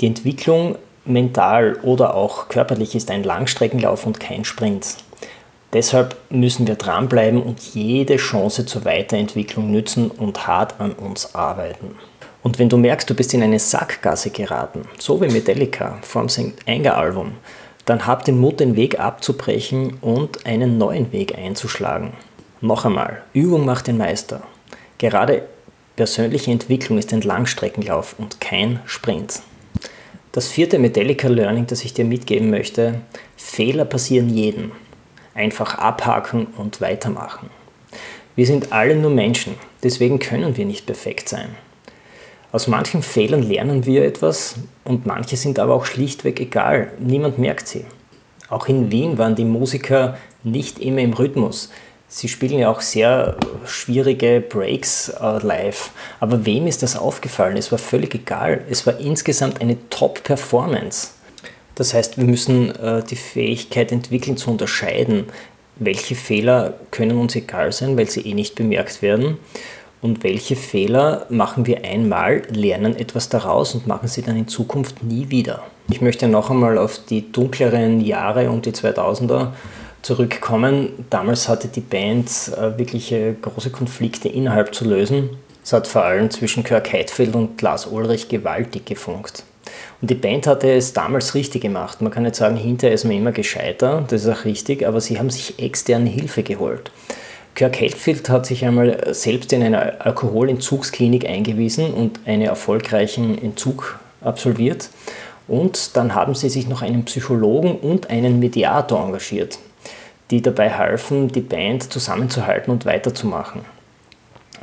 Die 0.00 0.06
Entwicklung 0.06 0.76
mental 1.04 1.76
oder 1.82 2.14
auch 2.14 2.48
körperlich 2.48 2.94
ist 2.94 3.10
ein 3.10 3.22
Langstreckenlauf 3.22 4.06
und 4.06 4.18
kein 4.18 4.46
Sprint. 4.46 4.96
Deshalb 5.74 6.16
müssen 6.30 6.66
wir 6.66 6.76
dranbleiben 6.76 7.42
und 7.42 7.60
jede 7.74 8.16
Chance 8.16 8.64
zur 8.64 8.86
Weiterentwicklung 8.86 9.70
nützen 9.70 10.10
und 10.10 10.46
hart 10.46 10.80
an 10.80 10.92
uns 10.92 11.34
arbeiten. 11.34 11.96
Und 12.42 12.58
wenn 12.58 12.70
du 12.70 12.78
merkst, 12.78 13.10
du 13.10 13.14
bist 13.14 13.34
in 13.34 13.42
eine 13.42 13.58
Sackgasse 13.58 14.30
geraten, 14.30 14.88
so 14.98 15.20
wie 15.20 15.28
Metallica 15.28 15.98
vom 16.00 16.30
St. 16.30 16.54
Anger 16.66 16.96
Album, 16.96 17.32
dann 17.84 18.06
hab 18.06 18.24
den 18.24 18.38
Mut, 18.38 18.58
den 18.58 18.74
Weg 18.74 18.98
abzubrechen 18.98 19.98
und 20.00 20.46
einen 20.46 20.78
neuen 20.78 21.12
Weg 21.12 21.36
einzuschlagen. 21.36 22.14
Noch 22.60 22.84
einmal, 22.84 23.22
Übung 23.32 23.64
macht 23.64 23.86
den 23.86 23.98
Meister. 23.98 24.42
Gerade 24.98 25.42
persönliche 25.96 26.50
Entwicklung 26.50 26.98
ist 26.98 27.12
ein 27.12 27.20
Langstreckenlauf 27.20 28.14
und 28.18 28.40
kein 28.40 28.80
Sprint. 28.86 29.42
Das 30.32 30.48
vierte 30.48 30.78
Metallica 30.78 31.28
Learning, 31.28 31.66
das 31.66 31.84
ich 31.84 31.94
dir 31.94 32.04
mitgeben 32.04 32.50
möchte, 32.50 33.00
Fehler 33.36 33.84
passieren 33.84 34.28
jedem 34.28 34.72
einfach 35.36 35.76
abhaken 35.76 36.46
und 36.56 36.80
weitermachen. 36.80 37.50
Wir 38.34 38.46
sind 38.46 38.72
alle 38.72 38.96
nur 38.96 39.10
Menschen, 39.10 39.54
deswegen 39.82 40.18
können 40.18 40.56
wir 40.56 40.64
nicht 40.64 40.86
perfekt 40.86 41.28
sein. 41.28 41.54
Aus 42.52 42.68
manchen 42.68 43.02
Fehlern 43.02 43.42
lernen 43.42 43.84
wir 43.84 44.04
etwas 44.04 44.56
und 44.84 45.04
manche 45.04 45.36
sind 45.36 45.58
aber 45.58 45.74
auch 45.74 45.84
schlichtweg 45.84 46.40
egal, 46.40 46.92
niemand 46.98 47.38
merkt 47.38 47.68
sie. 47.68 47.84
Auch 48.48 48.68
in 48.68 48.90
Wien 48.90 49.18
waren 49.18 49.34
die 49.34 49.44
Musiker 49.44 50.16
nicht 50.42 50.78
immer 50.78 51.00
im 51.00 51.12
Rhythmus. 51.12 51.70
Sie 52.08 52.28
spielen 52.28 52.60
ja 52.60 52.70
auch 52.70 52.80
sehr 52.80 53.36
schwierige 53.64 54.40
Breaks 54.40 55.08
äh, 55.08 55.44
live. 55.44 55.90
Aber 56.20 56.46
wem 56.46 56.66
ist 56.66 56.82
das 56.82 56.96
aufgefallen? 56.96 57.56
Es 57.56 57.72
war 57.72 57.78
völlig 57.78 58.14
egal. 58.14 58.62
Es 58.70 58.86
war 58.86 59.00
insgesamt 59.00 59.60
eine 59.60 59.76
Top-Performance. 59.90 61.08
Das 61.74 61.94
heißt, 61.94 62.16
wir 62.16 62.24
müssen 62.24 62.74
äh, 62.76 63.02
die 63.02 63.16
Fähigkeit 63.16 63.92
entwickeln 63.92 64.36
zu 64.36 64.50
unterscheiden, 64.50 65.24
welche 65.76 66.14
Fehler 66.14 66.74
können 66.90 67.18
uns 67.18 67.36
egal 67.36 67.72
sein, 67.72 67.96
weil 67.98 68.08
sie 68.08 68.20
eh 68.22 68.34
nicht 68.34 68.54
bemerkt 68.54 69.02
werden 69.02 69.38
und 70.00 70.22
welche 70.24 70.56
Fehler 70.56 71.26
machen 71.28 71.66
wir 71.66 71.84
einmal, 71.84 72.42
lernen 72.50 72.96
etwas 72.96 73.28
daraus 73.28 73.74
und 73.74 73.86
machen 73.86 74.08
sie 74.08 74.22
dann 74.22 74.36
in 74.36 74.48
Zukunft 74.48 75.02
nie 75.02 75.28
wieder. 75.28 75.64
Ich 75.90 76.00
möchte 76.00 76.28
noch 76.28 76.50
einmal 76.50 76.78
auf 76.78 77.00
die 77.08 77.30
dunkleren 77.30 78.00
Jahre 78.00 78.50
und 78.50 78.66
die 78.66 78.72
2000er 78.72 79.48
zurückkommen. 80.06 81.06
Damals 81.10 81.48
hatte 81.48 81.66
die 81.66 81.80
Band 81.80 82.28
äh, 82.56 82.78
wirklich 82.78 83.12
große 83.42 83.70
Konflikte 83.70 84.28
innerhalb 84.28 84.74
zu 84.74 84.84
lösen. 84.84 85.30
Es 85.64 85.72
hat 85.72 85.88
vor 85.88 86.04
allem 86.04 86.30
zwischen 86.30 86.62
Kirk 86.62 86.92
Heidfeld 86.92 87.34
und 87.34 87.60
Lars 87.60 87.86
Ulrich 87.86 88.28
gewaltig 88.28 88.86
gefunkt. 88.86 89.42
Und 90.00 90.08
die 90.08 90.14
Band 90.14 90.46
hatte 90.46 90.70
es 90.70 90.92
damals 90.92 91.34
richtig 91.34 91.62
gemacht. 91.62 92.00
Man 92.02 92.12
kann 92.12 92.22
nicht 92.22 92.36
sagen, 92.36 92.54
hinterher 92.54 92.94
ist 92.94 93.02
man 93.02 93.16
immer 93.16 93.32
gescheiter, 93.32 94.04
das 94.06 94.24
ist 94.24 94.28
auch 94.28 94.44
richtig, 94.44 94.86
aber 94.86 95.00
sie 95.00 95.18
haben 95.18 95.28
sich 95.28 95.58
externe 95.58 96.08
Hilfe 96.08 96.44
geholt. 96.44 96.92
Kirk 97.56 97.80
Heldfield 97.80 98.28
hat 98.28 98.46
sich 98.46 98.64
einmal 98.64 99.12
selbst 99.12 99.52
in 99.52 99.62
einer 99.64 100.06
Alkoholentzugsklinik 100.06 101.28
eingewiesen 101.28 101.92
und 101.92 102.20
einen 102.26 102.42
erfolgreichen 102.42 103.42
Entzug 103.42 103.98
absolviert. 104.20 104.90
Und 105.48 105.96
dann 105.96 106.14
haben 106.14 106.36
sie 106.36 106.48
sich 106.48 106.68
noch 106.68 106.82
einen 106.82 107.04
Psychologen 107.06 107.76
und 107.76 108.08
einen 108.10 108.38
Mediator 108.38 109.04
engagiert, 109.04 109.58
die 110.30 110.42
dabei 110.42 110.70
halfen, 110.70 111.28
die 111.28 111.40
Band 111.40 111.92
zusammenzuhalten 111.92 112.72
und 112.72 112.84
weiterzumachen. 112.84 113.62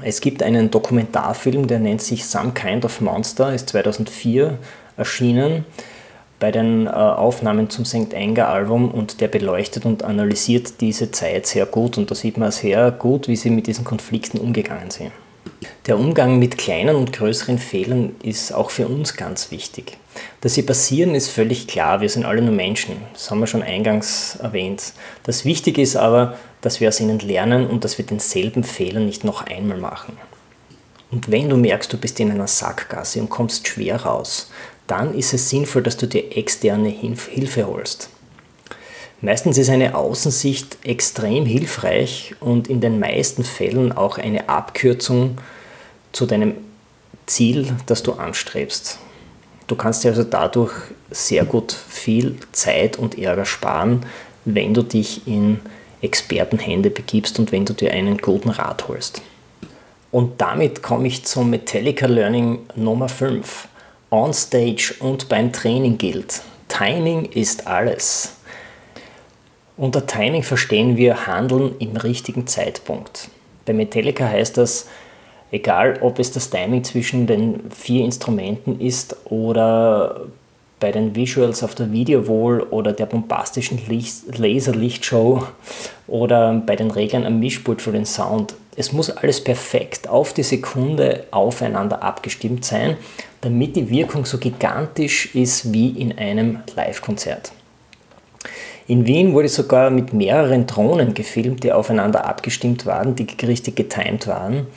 Es 0.01 0.22
gibt 0.22 0.43
einen 0.43 0.72
Dokumentarfilm, 0.72 1.67
der 1.67 1.79
nennt 1.79 2.01
sich 2.01 2.25
Some 2.25 2.51
Kind 2.51 2.84
of 2.84 3.00
Monster, 3.00 3.53
ist 3.53 3.70
2004 3.70 4.58
erschienen 4.98 5.65
bei 6.39 6.51
den 6.51 6.88
äh, 6.88 6.89
Aufnahmen 6.89 7.70
zum 7.70 7.86
St. 7.86 8.13
Anger 8.13 8.50
Album 8.50 8.91
und 8.91 9.22
der 9.22 9.29
beleuchtet 9.29 9.86
und 9.86 10.03
analysiert 10.03 10.82
diese 10.82 11.10
Zeit 11.12 11.48
sehr 11.48 11.65
gut 11.65 11.98
und 11.98 12.12
da 12.12 12.15
sieht 12.15 12.38
man 12.38 12.51
sehr 12.51 12.91
gut, 12.91 13.29
wie 13.29 13.38
sie 13.38 13.50
mit 13.50 13.67
diesen 13.67 13.86
Konflikten 13.86 14.39
umgegangen 14.39 14.91
sind. 14.91 15.13
Der 15.85 16.00
Umgang 16.00 16.39
mit 16.39 16.57
kleinen 16.57 16.95
und 16.95 17.12
größeren 17.12 17.57
Fehlern 17.57 18.15
ist 18.23 18.53
auch 18.53 18.69
für 18.69 18.88
uns 18.88 19.15
ganz 19.15 19.51
wichtig. 19.51 19.97
Dass 20.41 20.53
sie 20.53 20.63
passieren, 20.63 21.13
ist 21.13 21.29
völlig 21.29 21.67
klar. 21.67 22.00
Wir 22.00 22.09
sind 22.09 22.25
alle 22.25 22.41
nur 22.41 22.53
Menschen. 22.53 22.95
Das 23.12 23.29
haben 23.29 23.39
wir 23.39 23.47
schon 23.47 23.63
eingangs 23.63 24.38
erwähnt. 24.41 24.93
Das 25.23 25.43
Wichtige 25.43 25.81
ist 25.81 25.97
aber, 25.97 26.38
dass 26.62 26.79
wir 26.79 26.88
aus 26.88 27.01
ihnen 27.01 27.19
lernen 27.19 27.67
und 27.67 27.83
dass 27.83 27.97
wir 27.97 28.05
denselben 28.05 28.63
Fehler 28.63 29.01
nicht 29.01 29.25
noch 29.25 29.45
einmal 29.45 29.77
machen. 29.77 30.17
Und 31.12 31.29
wenn 31.29 31.50
du 31.50 31.57
merkst, 31.57 31.91
du 31.91 31.97
bist 31.97 32.19
in 32.19 32.31
einer 32.31 32.47
Sackgasse 32.47 33.19
und 33.19 33.29
kommst 33.29 33.67
schwer 33.67 33.97
raus, 33.97 34.50
dann 34.88 35.13
ist 35.13 35.33
es 35.33 35.50
sinnvoll, 35.50 35.83
dass 35.83 35.97
du 35.97 36.07
dir 36.07 36.35
externe 36.35 36.89
Hilfe 36.89 37.67
holst. 37.67 38.09
Meistens 39.24 39.58
ist 39.58 39.70
eine 39.70 39.96
Außensicht 39.96 40.80
extrem 40.84 41.46
hilfreich 41.46 42.36
und 42.42 42.68
in 42.68 42.82
den 42.82 43.00
meisten 43.00 43.46
Fällen 43.46 43.94
auch 43.94 44.18
eine 44.18 44.50
Abkürzung 44.50 45.38
zu 46.12 46.25
deinem 46.25 46.56
Ziel, 47.25 47.74
das 47.86 48.03
du 48.03 48.12
anstrebst. 48.12 49.00
Du 49.68 49.77
kannst 49.77 50.03
dir 50.03 50.10
also 50.10 50.25
dadurch 50.25 50.74
sehr 51.10 51.46
gut 51.46 51.72
viel 51.72 52.36
Zeit 52.51 53.00
und 53.00 53.18
Ärger 53.18 53.46
sparen, 53.46 54.06
wenn 54.44 54.74
du 54.74 54.84
dich 54.84 55.25
in 55.25 55.62
Expertenhände 56.01 56.89
begibst 56.89 57.39
und 57.39 57.53
wenn 57.53 57.63
du 57.63 57.72
dir 57.72 57.94
einen 57.94 58.18
guten 58.18 58.50
Rat 58.50 58.89
holst. 58.89 59.22
Und 60.12 60.42
damit 60.42 60.84
komme 60.84 61.08
ich 61.08 61.24
zum 61.24 61.50
Metallica 61.50 62.08
Learning 62.08 62.60
Nummer 62.75 63.08
5. 63.08 63.70
On 64.12 64.34
Stage 64.34 64.96
und 65.00 65.30
beim 65.30 65.53
Training 65.53 65.98
gilt. 65.98 66.42
Timing 66.68 67.24
ist 67.24 67.68
alles. 67.68 68.34
Unter 69.75 70.06
Timing 70.06 70.44
verstehen 70.44 70.98
wir 70.98 71.25
Handeln 71.25 71.75
im 71.80 71.98
richtigen 71.98 72.46
Zeitpunkt. 72.46 73.30
Bei 73.65 73.74
Metallica 73.74 74.27
heißt 74.27 74.58
das, 74.58 74.88
egal 75.51 75.98
ob 76.01 76.20
es 76.20 76.32
das 76.32 76.51
Timing 76.51 76.84
zwischen 76.84 77.25
den 77.25 77.72
vier 77.72 78.06
Instrumenten 78.06 78.80
ist 78.80 79.15
oder 79.25 80.27
bei 80.80 80.92
den 80.92 81.15
Visuals 81.15 81.63
auf 81.63 81.74
der 81.74 81.92
Videowall 81.92 82.62
oder 82.62 82.94
der 82.94 83.08
bombastischen 83.08 83.80
Laserlichtshow 83.88 85.48
oder 86.06 86.53
bei 86.53 86.75
den 86.75 86.92
Reglern 86.92 87.25
am 87.25 87.39
Mischpult 87.39 87.82
für 87.82 87.94
den 87.94 88.06
Sound. 88.06 88.53
Es 88.75 88.92
muss 88.92 89.10
alles 89.10 89.44
perfekt 89.44 90.08
auf 90.08 90.34
die 90.34 90.44
Sekunde 90.44 91.24
aufeinander 91.32 92.03
abgestimmt 92.03 92.63
sein, 92.63 92.98
damit 93.42 93.75
die 93.75 93.89
Wirkung 93.89 94.25
so 94.25 94.38
gigantisch 94.38 95.34
ist 95.34 95.74
wie 95.74 95.89
in 95.89 96.15
einem 96.15 96.60
Live-Konzert. 96.75 97.53
In 98.88 99.08
Wien 99.08 99.34
wurde 99.34 99.48
sogar 99.48 99.90
mit 99.90 100.13
mehreren 100.13 100.68
Drohnen 100.68 101.13
gefilmt, 101.13 101.63
die 101.63 101.72
aufeinander 101.72 102.25
abgestimmt 102.25 102.86
waren, 102.86 103.16
die 103.16 103.28
richtig 103.46 103.75
getimed 103.75 104.28
waren. 104.28 104.68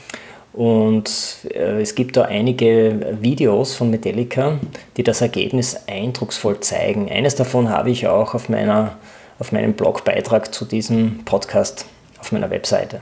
Und 0.53 1.11
äh, 1.53 1.83
es 1.83 1.95
gibt 1.95 2.17
da 2.17 2.23
einige 2.23 3.19
Videos 3.21 3.75
von 3.75 3.91
Metallica, 3.91 4.59
die 4.97 5.03
das 5.03 5.21
Ergebnis 5.21 5.77
eindrucksvoll 5.87 6.61
zeigen. 6.61 7.11
Eines 7.11 7.35
davon 7.35 7.69
habe 7.69 7.91
ich 7.91 8.07
auch 8.07 8.35
auf, 8.35 8.49
meiner, 8.49 8.97
auf 9.39 9.53
meinem 9.53 9.75
Blogbeitrag 9.75 10.55
zu 10.55 10.65
diesem 10.65 11.25
Podcast 11.25 11.85
auf 12.19 12.33
meiner 12.33 12.49
Webseite. 12.49 13.01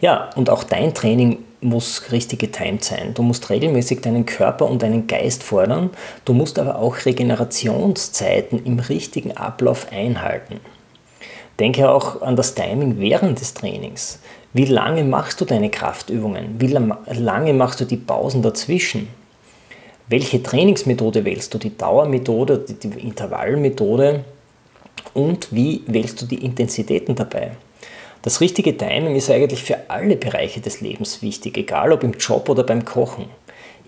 Ja, 0.00 0.30
und 0.36 0.50
auch 0.50 0.64
dein 0.64 0.92
Training 0.92 1.38
muss 1.60 2.10
richtig 2.12 2.40
getimt 2.40 2.84
sein. 2.84 3.12
Du 3.14 3.22
musst 3.22 3.50
regelmäßig 3.50 4.00
deinen 4.00 4.26
Körper 4.26 4.66
und 4.66 4.82
deinen 4.82 5.06
Geist 5.06 5.42
fordern. 5.42 5.90
Du 6.24 6.32
musst 6.32 6.58
aber 6.58 6.78
auch 6.78 7.04
Regenerationszeiten 7.04 8.64
im 8.64 8.78
richtigen 8.78 9.36
Ablauf 9.36 9.92
einhalten. 9.92 10.60
Denke 11.58 11.90
auch 11.90 12.22
an 12.22 12.36
das 12.36 12.54
Timing 12.54 12.98
während 12.98 13.40
des 13.40 13.52
Trainings. 13.52 14.20
Wie 14.54 14.64
lange 14.64 15.04
machst 15.04 15.40
du 15.40 15.44
deine 15.44 15.70
Kraftübungen? 15.70 16.58
Wie 16.58 16.66
lange 16.66 17.52
machst 17.52 17.80
du 17.80 17.84
die 17.84 17.98
Pausen 17.98 18.42
dazwischen? 18.42 19.08
Welche 20.08 20.42
Trainingsmethode 20.42 21.24
wählst 21.24 21.54
du? 21.54 21.58
Die 21.58 21.76
Dauermethode, 21.76 22.58
die 22.58 22.88
Intervallmethode? 22.98 24.24
Und 25.14 25.48
wie 25.52 25.82
wählst 25.86 26.20
du 26.22 26.26
die 26.26 26.44
Intensitäten 26.44 27.14
dabei? 27.14 27.52
Das 28.22 28.42
richtige 28.42 28.76
Timing 28.76 29.16
ist 29.16 29.30
eigentlich 29.30 29.62
für 29.62 29.88
alle 29.88 30.16
Bereiche 30.16 30.60
des 30.60 30.82
Lebens 30.82 31.22
wichtig, 31.22 31.56
egal 31.56 31.92
ob 31.92 32.02
im 32.02 32.12
Job 32.12 32.48
oder 32.50 32.64
beim 32.64 32.84
Kochen. 32.84 33.26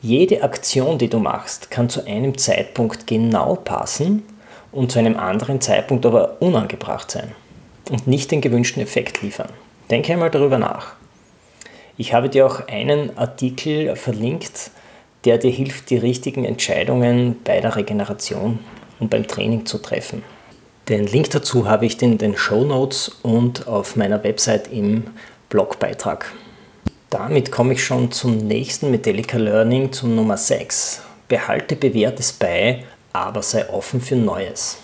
Jede 0.00 0.42
Aktion, 0.42 0.96
die 0.98 1.08
du 1.08 1.18
machst, 1.18 1.70
kann 1.70 1.90
zu 1.90 2.06
einem 2.06 2.38
Zeitpunkt 2.38 3.06
genau 3.06 3.56
passen 3.56 4.22
und 4.72 4.90
zu 4.90 4.98
einem 4.98 5.18
anderen 5.18 5.60
Zeitpunkt 5.60 6.06
aber 6.06 6.40
unangebracht 6.40 7.10
sein 7.10 7.32
und 7.90 8.06
nicht 8.06 8.30
den 8.30 8.40
gewünschten 8.40 8.82
Effekt 8.82 9.22
liefern. 9.22 9.50
Denke 9.90 10.14
einmal 10.14 10.30
darüber 10.30 10.58
nach. 10.58 10.94
Ich 11.98 12.14
habe 12.14 12.30
dir 12.30 12.46
auch 12.46 12.66
einen 12.68 13.16
Artikel 13.18 13.94
verlinkt, 13.96 14.70
der 15.26 15.36
dir 15.38 15.50
hilft, 15.50 15.90
die 15.90 15.98
richtigen 15.98 16.46
Entscheidungen 16.46 17.36
bei 17.44 17.60
der 17.60 17.76
Regeneration 17.76 18.58
und 18.98 19.10
beim 19.10 19.26
Training 19.28 19.66
zu 19.66 19.78
treffen. 19.78 20.22
Den 20.88 21.06
Link 21.06 21.30
dazu 21.30 21.68
habe 21.68 21.86
ich 21.86 22.02
in 22.02 22.18
den 22.18 22.36
Show 22.36 22.64
Notes 22.64 23.08
und 23.22 23.68
auf 23.68 23.94
meiner 23.94 24.24
Website 24.24 24.72
im 24.72 25.04
Blogbeitrag. 25.48 26.32
Damit 27.08 27.52
komme 27.52 27.74
ich 27.74 27.84
schon 27.84 28.10
zum 28.10 28.36
nächsten 28.36 28.90
Metallica 28.90 29.38
Learning, 29.38 29.92
zum 29.92 30.16
Nummer 30.16 30.36
6. 30.36 31.02
Behalte 31.28 31.76
Bewährtes 31.76 32.32
bei, 32.32 32.82
aber 33.12 33.42
sei 33.42 33.70
offen 33.70 34.00
für 34.00 34.16
Neues. 34.16 34.78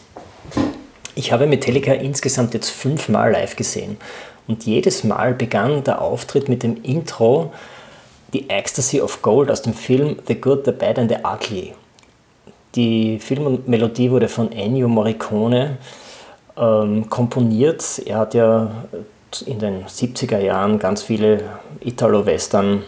Ich 1.17 1.33
habe 1.33 1.49
Metallica 1.49 1.93
insgesamt 1.93 2.55
jetzt 2.55 2.71
fünfmal 2.71 3.33
live 3.33 3.57
gesehen 3.57 3.97
und 4.47 4.67
jedes 4.67 5.03
Mal 5.03 5.35
begann 5.35 5.83
der 5.83 6.01
Auftritt 6.01 6.49
mit 6.49 6.63
dem 6.63 6.81
Intro 6.85 7.53
The 8.33 8.49
Ecstasy 8.49 9.01
of 9.01 9.21
Gold 9.21 9.51
aus 9.51 9.63
dem 9.63 9.75
Film 9.75 10.19
The 10.29 10.41
Good, 10.41 10.65
the 10.65 10.71
Bad 10.71 11.01
and 11.01 11.11
the 11.11 11.19
Ugly. 11.25 11.75
Die 12.79 13.19
Filmmelodie 13.19 14.09
wurde 14.13 14.29
von 14.29 14.53
Ennio 14.53 14.87
Morricone 14.87 15.79
ähm, 16.57 17.11
komponiert. 17.11 18.01
Er 18.07 18.19
hat 18.19 18.35
ja 18.35 18.71
in 19.47 19.59
den 19.59 19.85
70er 19.87 20.39
Jahren 20.39 20.79
ganz 20.79 21.03
viele 21.03 21.41
Italo-Western 21.81 22.85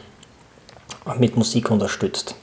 mit 1.18 1.36
Musik 1.36 1.72
unterstützt. 1.72 2.36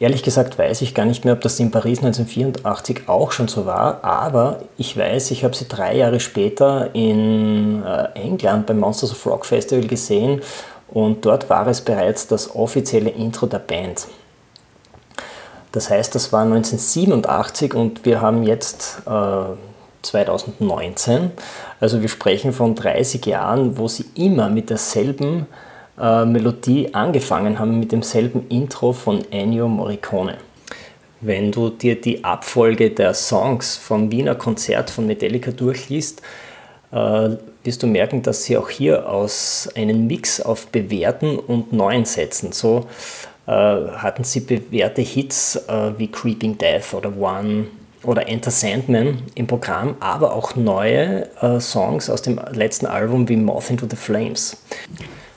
Ehrlich 0.00 0.24
gesagt 0.24 0.58
weiß 0.58 0.82
ich 0.82 0.92
gar 0.92 1.04
nicht 1.04 1.24
mehr, 1.24 1.34
ob 1.34 1.40
das 1.40 1.60
in 1.60 1.70
Paris 1.70 1.98
1984 1.98 3.08
auch 3.08 3.30
schon 3.30 3.46
so 3.46 3.64
war, 3.64 4.02
aber 4.02 4.62
ich 4.76 4.96
weiß, 4.96 5.30
ich 5.30 5.44
habe 5.44 5.54
sie 5.54 5.68
drei 5.68 5.98
Jahre 5.98 6.18
später 6.18 6.92
in 6.94 7.84
äh, 7.84 8.08
England 8.14 8.66
beim 8.66 8.80
Monsters 8.80 9.12
of 9.12 9.24
Rock 9.24 9.46
Festival 9.46 9.86
gesehen 9.86 10.42
und 10.88 11.24
dort 11.24 11.48
war 11.48 11.68
es 11.68 11.80
bereits 11.80 12.26
das 12.26 12.56
offizielle 12.56 13.10
Intro 13.10 13.46
der 13.46 13.60
Band. 13.60 14.08
Das 15.72 15.90
heißt, 15.90 16.14
das 16.14 16.32
war 16.32 16.42
1987 16.42 17.74
und 17.74 18.04
wir 18.04 18.20
haben 18.20 18.42
jetzt 18.42 19.02
äh, 19.06 19.54
2019. 20.02 21.30
Also 21.78 22.02
wir 22.02 22.08
sprechen 22.08 22.52
von 22.52 22.74
30 22.74 23.24
Jahren, 23.26 23.78
wo 23.78 23.86
sie 23.88 24.06
immer 24.14 24.48
mit 24.48 24.70
derselben 24.70 25.46
äh, 25.98 26.24
Melodie 26.24 26.94
angefangen 26.94 27.58
haben 27.58 27.78
mit 27.78 27.92
demselben 27.92 28.46
Intro 28.48 28.92
von 28.92 29.22
Ennio 29.30 29.68
Morricone. 29.68 30.38
Wenn 31.20 31.52
du 31.52 31.68
dir 31.68 32.00
die 32.00 32.24
Abfolge 32.24 32.90
der 32.90 33.12
Songs 33.12 33.76
vom 33.76 34.10
Wiener 34.10 34.34
Konzert 34.34 34.88
von 34.88 35.06
Metallica 35.06 35.50
durchliest, 35.50 36.22
äh, 36.92 37.30
wirst 37.62 37.82
du 37.82 37.86
merken, 37.86 38.22
dass 38.22 38.44
sie 38.44 38.56
auch 38.56 38.70
hier 38.70 39.08
aus 39.08 39.68
einem 39.76 40.06
Mix 40.06 40.40
auf 40.40 40.68
bewährten 40.68 41.38
und 41.38 41.72
neuen 41.74 42.06
setzen. 42.06 42.52
So 42.52 42.86
hatten 43.46 44.24
sie 44.24 44.40
bewährte 44.40 45.02
Hits 45.02 45.56
äh, 45.68 45.92
wie 45.98 46.08
Creeping 46.08 46.58
Death 46.58 46.94
oder 46.94 47.16
One 47.16 47.66
oder 48.02 48.28
Enter 48.28 48.50
Sandman 48.50 49.22
im 49.34 49.46
Programm, 49.46 49.96
aber 50.00 50.34
auch 50.34 50.56
neue 50.56 51.28
äh, 51.40 51.60
Songs 51.60 52.08
aus 52.08 52.22
dem 52.22 52.40
letzten 52.52 52.86
Album 52.86 53.28
wie 53.28 53.36
Moth 53.36 53.70
into 53.70 53.86
the 53.88 53.96
Flames. 53.96 54.62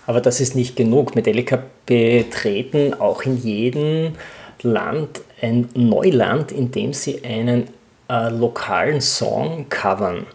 Aber 0.06 0.22
das 0.22 0.42
ist 0.42 0.56
nicht 0.56 0.76
genug. 0.76 1.16
Metallica 1.16 1.64
betreten 1.86 2.94
auch 2.94 3.24
in 3.24 3.38
jedem 3.38 4.14
Land 4.62 5.22
ein 5.42 5.70
Neuland, 5.74 6.52
in 6.52 6.72
dem 6.72 6.94
sie 6.94 7.24
einen 7.24 7.68
äh, 8.10 8.30
lokalen 8.30 9.02
Song 9.02 9.66
covern. 9.70 10.26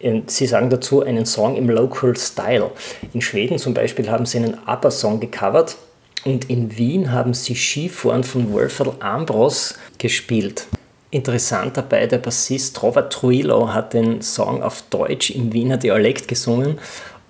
Ähm, 0.00 0.24
sie 0.26 0.46
sagen 0.46 0.70
dazu 0.70 1.02
einen 1.02 1.26
Song 1.26 1.56
im 1.56 1.68
Local 1.68 2.16
Style. 2.16 2.70
In 3.12 3.20
Schweden 3.20 3.58
zum 3.58 3.74
Beispiel 3.74 4.10
haben 4.10 4.26
sie 4.26 4.38
einen 4.38 4.58
ABBA-Song 4.66 5.20
gecovert 5.20 5.76
und 6.24 6.50
in 6.50 6.76
Wien 6.76 7.12
haben 7.12 7.34
sie 7.34 7.54
Skifahren 7.54 8.24
von 8.24 8.52
Wolfgang 8.52 9.02
Ambros 9.02 9.74
gespielt. 9.98 10.66
Interessant 11.10 11.76
dabei, 11.76 12.06
der 12.06 12.18
Bassist 12.18 12.82
Robert 12.82 13.12
Trujillo 13.12 13.72
hat 13.72 13.94
den 13.94 14.20
Song 14.20 14.62
auf 14.62 14.82
Deutsch 14.90 15.30
im 15.30 15.52
Wiener 15.52 15.76
Dialekt 15.76 16.26
gesungen 16.26 16.78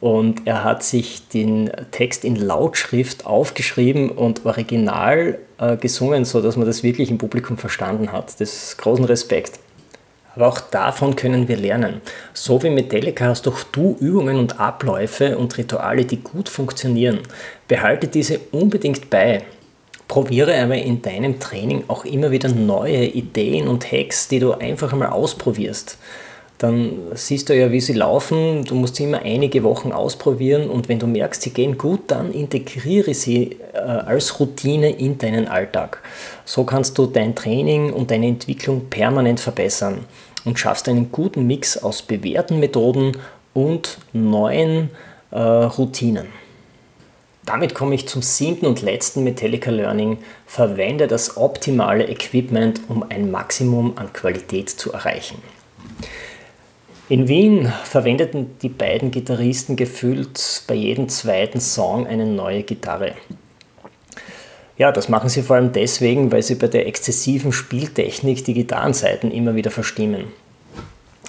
und 0.00 0.46
er 0.46 0.64
hat 0.64 0.82
sich 0.82 1.28
den 1.28 1.70
Text 1.90 2.24
in 2.24 2.36
Lautschrift 2.36 3.26
aufgeschrieben 3.26 4.10
und 4.10 4.46
original 4.46 5.38
äh, 5.58 5.76
gesungen, 5.76 6.24
sodass 6.24 6.56
man 6.56 6.66
das 6.66 6.82
wirklich 6.82 7.10
im 7.10 7.18
Publikum 7.18 7.58
verstanden 7.58 8.12
hat. 8.12 8.40
Das 8.40 8.70
ist 8.70 8.78
großen 8.78 9.04
Respekt. 9.04 9.58
Aber 10.34 10.48
auch 10.48 10.60
davon 10.60 11.14
können 11.14 11.48
wir 11.48 11.56
lernen. 11.56 12.00
So 12.32 12.62
wie 12.62 12.70
Metallica 12.70 13.26
hast 13.26 13.46
auch 13.46 13.62
du 13.72 13.96
Übungen 14.00 14.38
und 14.38 14.58
Abläufe 14.58 15.38
und 15.38 15.56
Rituale, 15.56 16.04
die 16.04 16.22
gut 16.22 16.48
funktionieren. 16.48 17.20
Behalte 17.68 18.08
diese 18.08 18.40
unbedingt 18.50 19.10
bei. 19.10 19.42
Probiere 20.08 20.60
aber 20.60 20.76
in 20.76 21.00
deinem 21.02 21.40
Training 21.40 21.84
auch 21.88 22.04
immer 22.04 22.30
wieder 22.30 22.48
neue 22.48 23.04
Ideen 23.04 23.68
und 23.68 23.90
Hacks, 23.90 24.28
die 24.28 24.38
du 24.38 24.52
einfach 24.52 24.92
einmal 24.92 25.10
ausprobierst. 25.10 25.98
Dann 26.64 27.12
siehst 27.14 27.50
du 27.50 27.54
ja, 27.54 27.70
wie 27.72 27.80
sie 27.82 27.92
laufen. 27.92 28.64
Du 28.64 28.74
musst 28.74 28.96
sie 28.96 29.04
immer 29.04 29.20
einige 29.20 29.62
Wochen 29.64 29.92
ausprobieren 29.92 30.70
und 30.70 30.88
wenn 30.88 30.98
du 30.98 31.06
merkst, 31.06 31.42
sie 31.42 31.50
gehen 31.50 31.76
gut, 31.76 32.04
dann 32.06 32.32
integriere 32.32 33.12
sie 33.12 33.58
äh, 33.74 33.80
als 33.80 34.40
Routine 34.40 34.88
in 34.88 35.18
deinen 35.18 35.46
Alltag. 35.46 36.00
So 36.46 36.64
kannst 36.64 36.96
du 36.96 37.04
dein 37.04 37.34
Training 37.34 37.92
und 37.92 38.10
deine 38.10 38.28
Entwicklung 38.28 38.86
permanent 38.88 39.40
verbessern 39.40 40.06
und 40.46 40.58
schaffst 40.58 40.88
einen 40.88 41.12
guten 41.12 41.46
Mix 41.46 41.76
aus 41.76 42.00
bewährten 42.00 42.60
Methoden 42.60 43.12
und 43.52 43.98
neuen 44.14 44.88
äh, 45.32 45.38
Routinen. 45.38 46.28
Damit 47.44 47.74
komme 47.74 47.94
ich 47.94 48.08
zum 48.08 48.22
siebten 48.22 48.64
und 48.64 48.80
letzten 48.80 49.22
Metallica 49.22 49.70
Learning. 49.70 50.16
Verwende 50.46 51.08
das 51.08 51.36
optimale 51.36 52.08
Equipment, 52.08 52.80
um 52.88 53.04
ein 53.06 53.30
Maximum 53.30 53.98
an 53.98 54.14
Qualität 54.14 54.70
zu 54.70 54.94
erreichen. 54.94 55.42
In 57.10 57.28
Wien 57.28 57.70
verwendeten 57.84 58.56
die 58.62 58.70
beiden 58.70 59.10
Gitarristen 59.10 59.76
gefühlt 59.76 60.62
bei 60.66 60.74
jedem 60.74 61.10
zweiten 61.10 61.60
Song 61.60 62.06
eine 62.06 62.24
neue 62.24 62.62
Gitarre. 62.62 63.12
Ja, 64.78 64.90
das 64.90 65.10
machen 65.10 65.28
sie 65.28 65.42
vor 65.42 65.56
allem 65.56 65.72
deswegen, 65.72 66.32
weil 66.32 66.42
sie 66.42 66.54
bei 66.54 66.66
der 66.66 66.86
exzessiven 66.86 67.52
Spieltechnik 67.52 68.42
die 68.46 68.54
Gitarrenseiten 68.54 69.30
immer 69.30 69.54
wieder 69.54 69.70
verstimmen. 69.70 70.32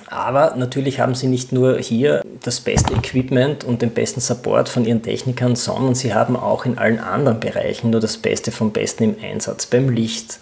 Aber 0.08 0.56
natürlich 0.56 1.02
haben 1.02 1.14
sie 1.14 1.28
nicht 1.28 1.52
nur 1.52 1.78
hier 1.78 2.22
das 2.42 2.62
beste 2.62 2.94
Equipment 2.94 3.66
und 3.66 3.82
den 3.82 3.92
besten 3.92 4.22
Support 4.22 4.70
von 4.70 4.86
ihren 4.86 5.04
Technikern, 5.04 5.58
sondern 5.58 5.94
sie 5.94 6.14
haben 6.14 6.38
auch 6.38 6.66
in 6.66 6.78
allen 6.78 7.00
anderen 7.00 7.42
Bereichen 7.42 7.90
nur 7.90 8.00
das 8.00 8.18
Beste 8.18 8.54
vom 8.54 8.72
Besten 8.72 9.04
im 9.04 9.16
Einsatz. 9.22 9.66
Beim 9.66 9.90
Licht, 9.90 10.40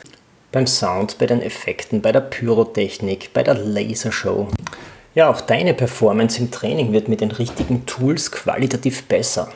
beim 0.51 0.67
Sound, 0.67 1.17
bei 1.17 1.25
den 1.25 1.41
Effekten, 1.41 2.03
bei 2.03 2.11
der 2.11 2.21
Pyrotechnik, 2.21 3.31
bei 3.33 3.41
der 3.41 3.55
Lasershow. 3.55 4.47
Ja, 5.15 5.29
auch 5.29 5.41
deine 5.41 5.75
Performance 5.75 6.39
im 6.39 6.49
Training 6.49 6.91
wird 6.91 7.07
mit 7.07 7.21
den 7.21 7.31
richtigen 7.31 7.85
Tools 7.85 8.31
qualitativ 8.31 9.03
besser. 9.03 9.49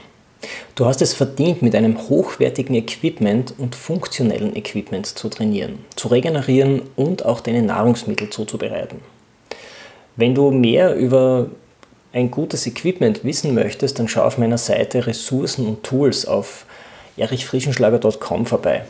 Du 0.75 0.85
hast 0.85 1.01
es 1.01 1.15
verdient, 1.15 1.63
mit 1.63 1.73
einem 1.73 1.97
hochwertigen 2.09 2.75
Equipment 2.75 3.55
und 3.57 3.75
funktionellen 3.75 4.55
Equipment 4.55 5.07
zu 5.07 5.29
trainieren, 5.29 5.79
zu 5.95 6.09
regenerieren 6.09 6.83
und 6.95 7.25
auch 7.25 7.39
deine 7.39 7.63
Nahrungsmittel 7.63 8.29
zuzubereiten. 8.29 8.99
Wenn 10.15 10.35
du 10.35 10.51
mehr 10.51 10.95
über 10.95 11.47
ein 12.13 12.29
gutes 12.29 12.67
Equipment 12.67 13.23
wissen 13.23 13.55
möchtest, 13.55 13.97
dann 13.97 14.07
schau 14.07 14.23
auf 14.23 14.37
meiner 14.37 14.59
Seite 14.59 15.07
Ressourcen 15.07 15.65
und 15.65 15.83
Tools 15.83 16.27
auf 16.27 16.65
erichfrischenschlager.com 17.17 18.45
vorbei. 18.45 18.83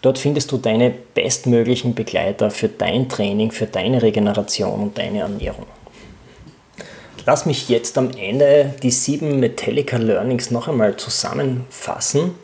Dort 0.00 0.18
findest 0.18 0.52
du 0.52 0.56
deine 0.56 0.90
bestmöglichen 0.90 1.94
Begleiter 1.94 2.50
für 2.50 2.68
dein 2.68 3.10
Training, 3.10 3.50
für 3.50 3.66
deine 3.66 4.02
Regeneration 4.02 4.80
und 4.80 4.98
deine 4.98 5.20
Ernährung. 5.20 5.66
Lass 7.26 7.46
mich 7.46 7.70
jetzt 7.70 7.96
am 7.96 8.10
Ende 8.10 8.74
die 8.82 8.90
sieben 8.90 9.40
Metallica 9.40 9.96
Learnings 9.96 10.50
noch 10.50 10.68
einmal 10.68 10.96
zusammenfassen. 10.96 12.34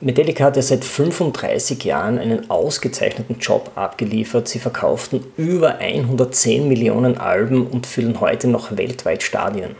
Metallica 0.00 0.44
hat 0.44 0.56
ja 0.56 0.62
seit 0.62 0.84
35 0.84 1.82
Jahren 1.82 2.20
einen 2.20 2.48
ausgezeichneten 2.48 3.40
Job 3.40 3.72
abgeliefert. 3.74 4.46
Sie 4.46 4.60
verkauften 4.60 5.24
über 5.36 5.78
110 5.78 6.68
Millionen 6.68 7.18
Alben 7.18 7.66
und 7.66 7.88
füllen 7.88 8.20
heute 8.20 8.46
noch 8.46 8.76
weltweit 8.76 9.24
Stadien. 9.24 9.74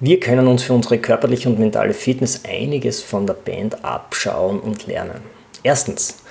Wir 0.00 0.20
können 0.20 0.46
uns 0.46 0.62
für 0.62 0.72
unsere 0.72 0.96
körperliche 0.98 1.50
und 1.50 1.58
mentale 1.58 1.92
Fitness 1.92 2.42
einiges 2.48 3.02
von 3.02 3.26
der 3.26 3.34
Band 3.34 3.84
abschauen 3.84 4.60
und 4.60 4.86
lernen. 4.86 5.20
Erstens, 5.62 6.22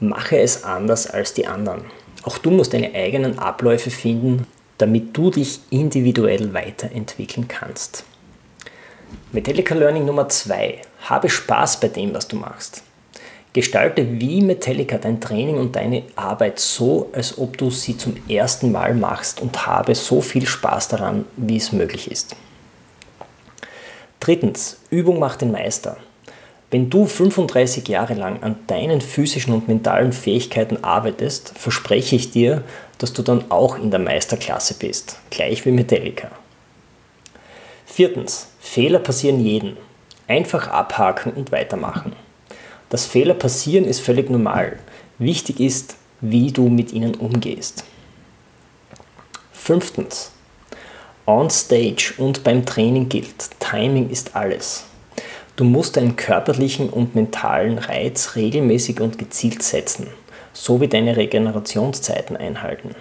mache 0.00 0.38
es 0.38 0.64
anders 0.64 1.10
als 1.10 1.34
die 1.34 1.46
anderen. 1.46 1.84
Auch 2.22 2.38
du 2.38 2.50
musst 2.50 2.72
deine 2.72 2.94
eigenen 2.94 3.38
Abläufe 3.38 3.90
finden, 3.90 4.46
damit 4.82 5.16
du 5.16 5.30
dich 5.30 5.60
individuell 5.70 6.52
weiterentwickeln 6.52 7.46
kannst. 7.46 8.04
Metallica 9.30 9.76
Learning 9.76 10.04
Nummer 10.04 10.28
2. 10.28 10.78
Habe 11.02 11.30
Spaß 11.30 11.78
bei 11.78 11.86
dem, 11.86 12.12
was 12.12 12.26
du 12.26 12.34
machst. 12.34 12.82
Gestalte 13.52 14.20
wie 14.20 14.42
Metallica 14.42 14.98
dein 14.98 15.20
Training 15.20 15.56
und 15.58 15.76
deine 15.76 16.02
Arbeit 16.16 16.58
so, 16.58 17.10
als 17.12 17.38
ob 17.38 17.58
du 17.58 17.70
sie 17.70 17.96
zum 17.96 18.16
ersten 18.28 18.72
Mal 18.72 18.94
machst 18.94 19.40
und 19.40 19.68
habe 19.68 19.94
so 19.94 20.20
viel 20.20 20.46
Spaß 20.46 20.88
daran, 20.88 21.26
wie 21.36 21.58
es 21.58 21.70
möglich 21.70 22.10
ist. 22.10 22.34
Drittens, 24.18 24.78
Übung 24.90 25.20
macht 25.20 25.42
den 25.42 25.52
Meister. 25.52 25.96
Wenn 26.72 26.90
du 26.90 27.06
35 27.06 27.86
Jahre 27.86 28.14
lang 28.14 28.42
an 28.42 28.56
deinen 28.66 29.00
physischen 29.00 29.52
und 29.54 29.68
mentalen 29.68 30.12
Fähigkeiten 30.12 30.82
arbeitest, 30.82 31.52
verspreche 31.56 32.16
ich 32.16 32.30
dir, 32.32 32.64
dass 33.02 33.12
du 33.12 33.22
dann 33.22 33.50
auch 33.50 33.76
in 33.76 33.90
der 33.90 33.98
Meisterklasse 33.98 34.74
bist, 34.74 35.18
gleich 35.30 35.66
wie 35.66 35.72
Metallica. 35.72 36.30
Viertens, 37.84 38.46
Fehler 38.60 39.00
passieren 39.00 39.44
jeden. 39.44 39.76
Einfach 40.28 40.68
abhaken 40.68 41.32
und 41.32 41.50
weitermachen. 41.50 42.12
Das 42.88 43.04
Fehler 43.04 43.34
passieren 43.34 43.84
ist 43.84 44.00
völlig 44.00 44.30
normal. 44.30 44.78
Wichtig 45.18 45.58
ist, 45.58 45.96
wie 46.20 46.52
du 46.52 46.68
mit 46.68 46.92
ihnen 46.92 47.16
umgehst. 47.16 47.84
Fünftens, 49.52 50.30
on 51.26 51.50
stage 51.50 52.14
und 52.18 52.44
beim 52.44 52.64
Training 52.64 53.08
gilt, 53.08 53.50
Timing 53.58 54.10
ist 54.10 54.36
alles. 54.36 54.84
Du 55.56 55.64
musst 55.64 55.96
deinen 55.96 56.16
körperlichen 56.16 56.88
und 56.88 57.14
mentalen 57.14 57.78
Reiz 57.78 58.36
regelmäßig 58.36 59.00
und 59.00 59.18
gezielt 59.18 59.62
setzen, 59.62 60.06
sowie 60.52 60.88
deine 60.88 61.16
Regenerationszeiten 61.16 62.36
einhalten. 62.36 62.94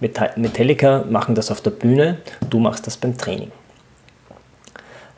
Metallica 0.00 1.04
machen 1.08 1.34
das 1.34 1.50
auf 1.50 1.60
der 1.60 1.70
Bühne, 1.70 2.18
du 2.50 2.58
machst 2.58 2.86
das 2.86 2.96
beim 2.96 3.16
Training. 3.16 3.52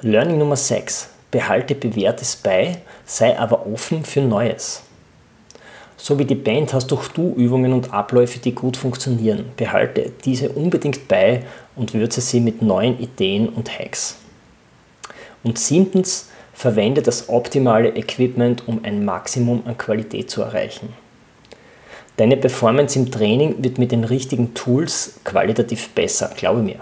Learning 0.00 0.38
Nummer 0.38 0.56
6. 0.56 1.08
Behalte 1.30 1.74
Bewährtes 1.74 2.36
bei, 2.36 2.78
sei 3.04 3.38
aber 3.38 3.66
offen 3.66 4.04
für 4.04 4.20
Neues. 4.20 4.82
So 5.96 6.18
wie 6.18 6.24
die 6.24 6.34
Band 6.34 6.74
hast 6.74 6.92
auch 6.92 7.08
du 7.08 7.34
Übungen 7.34 7.72
und 7.72 7.92
Abläufe, 7.92 8.38
die 8.38 8.54
gut 8.54 8.76
funktionieren. 8.76 9.46
Behalte 9.56 10.12
diese 10.24 10.50
unbedingt 10.50 11.08
bei 11.08 11.42
und 11.74 11.94
würze 11.94 12.20
sie 12.20 12.40
mit 12.40 12.62
neuen 12.62 13.00
Ideen 13.00 13.48
und 13.48 13.78
Hacks. 13.78 14.16
Und 15.42 15.58
siebtens, 15.58 16.28
Verwende 16.56 17.02
das 17.02 17.28
optimale 17.28 17.90
Equipment, 17.96 18.66
um 18.66 18.80
ein 18.82 19.04
Maximum 19.04 19.62
an 19.66 19.76
Qualität 19.76 20.30
zu 20.30 20.40
erreichen. 20.40 20.88
Deine 22.16 22.38
Performance 22.38 22.98
im 22.98 23.10
Training 23.10 23.56
wird 23.58 23.78
mit 23.78 23.92
den 23.92 24.04
richtigen 24.04 24.54
Tools 24.54 25.20
qualitativ 25.24 25.90
besser, 25.90 26.30
glaube 26.34 26.62
mir. 26.62 26.80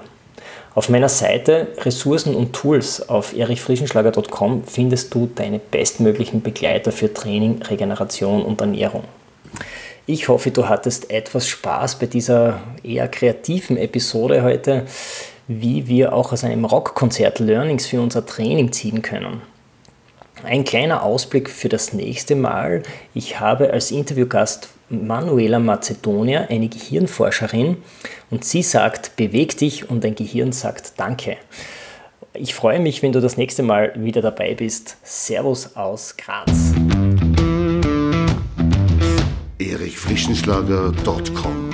Auf 0.77 0.89
meiner 0.89 1.09
Seite 1.09 1.69
Ressourcen 1.79 2.35
und 2.35 2.53
Tools 2.53 3.09
auf 3.09 3.37
erichfrischenschlager.com 3.37 4.65
findest 4.65 5.13
du 5.15 5.29
deine 5.35 5.59
bestmöglichen 5.59 6.43
Begleiter 6.43 6.93
für 6.93 7.13
Training, 7.13 7.63
Regeneration 7.63 8.43
und 8.43 8.61
Ernährung. 8.61 9.05
Ich 10.07 10.29
hoffe, 10.29 10.51
du 10.51 10.69
hattest 10.69 11.11
etwas 11.11 11.49
Spaß 11.49 11.99
bei 11.99 12.07
dieser 12.07 12.61
eher 12.83 13.09
kreativen 13.09 13.77
Episode 13.77 14.43
heute, 14.43 14.85
wie 15.49 15.89
wir 15.89 16.13
auch 16.13 16.33
aus 16.33 16.45
einem 16.45 16.65
Rockkonzert 16.65 17.39
Learnings 17.39 17.87
für 17.87 18.01
unser 18.01 18.27
Training 18.27 18.71
ziehen 18.71 19.03
können. 19.03 19.43
Ein 20.43 20.65
kleiner 20.65 21.03
Ausblick 21.03 21.49
für 21.49 21.69
das 21.69 21.93
nächste 21.93 22.37
Mal. 22.37 22.83
Ich 23.15 23.41
habe 23.41 23.73
als 23.73 23.91
Interviewgast 23.91 24.74
Manuela 24.89 25.59
Macedonia, 25.59 26.47
eine 26.49 26.69
Gehirnforscherin, 26.69 27.79
und 28.31 28.45
sie 28.45 28.63
sagt, 28.63 29.17
beweg 29.17 29.57
dich 29.57 29.91
und 29.91 30.05
dein 30.05 30.15
Gehirn 30.15 30.53
sagt 30.53 30.93
Danke. 30.99 31.37
Ich 32.33 32.55
freue 32.55 32.79
mich, 32.81 33.03
wenn 33.03 33.13
du 33.13 33.21
das 33.21 33.37
nächste 33.37 33.63
Mal 33.63 33.93
wieder 33.97 34.23
dabei 34.23 34.55
bist. 34.55 34.97
Servus 35.03 35.77
aus 35.77 36.17
Graz. 36.17 36.73
erichfrischenschlager.com 39.59 41.74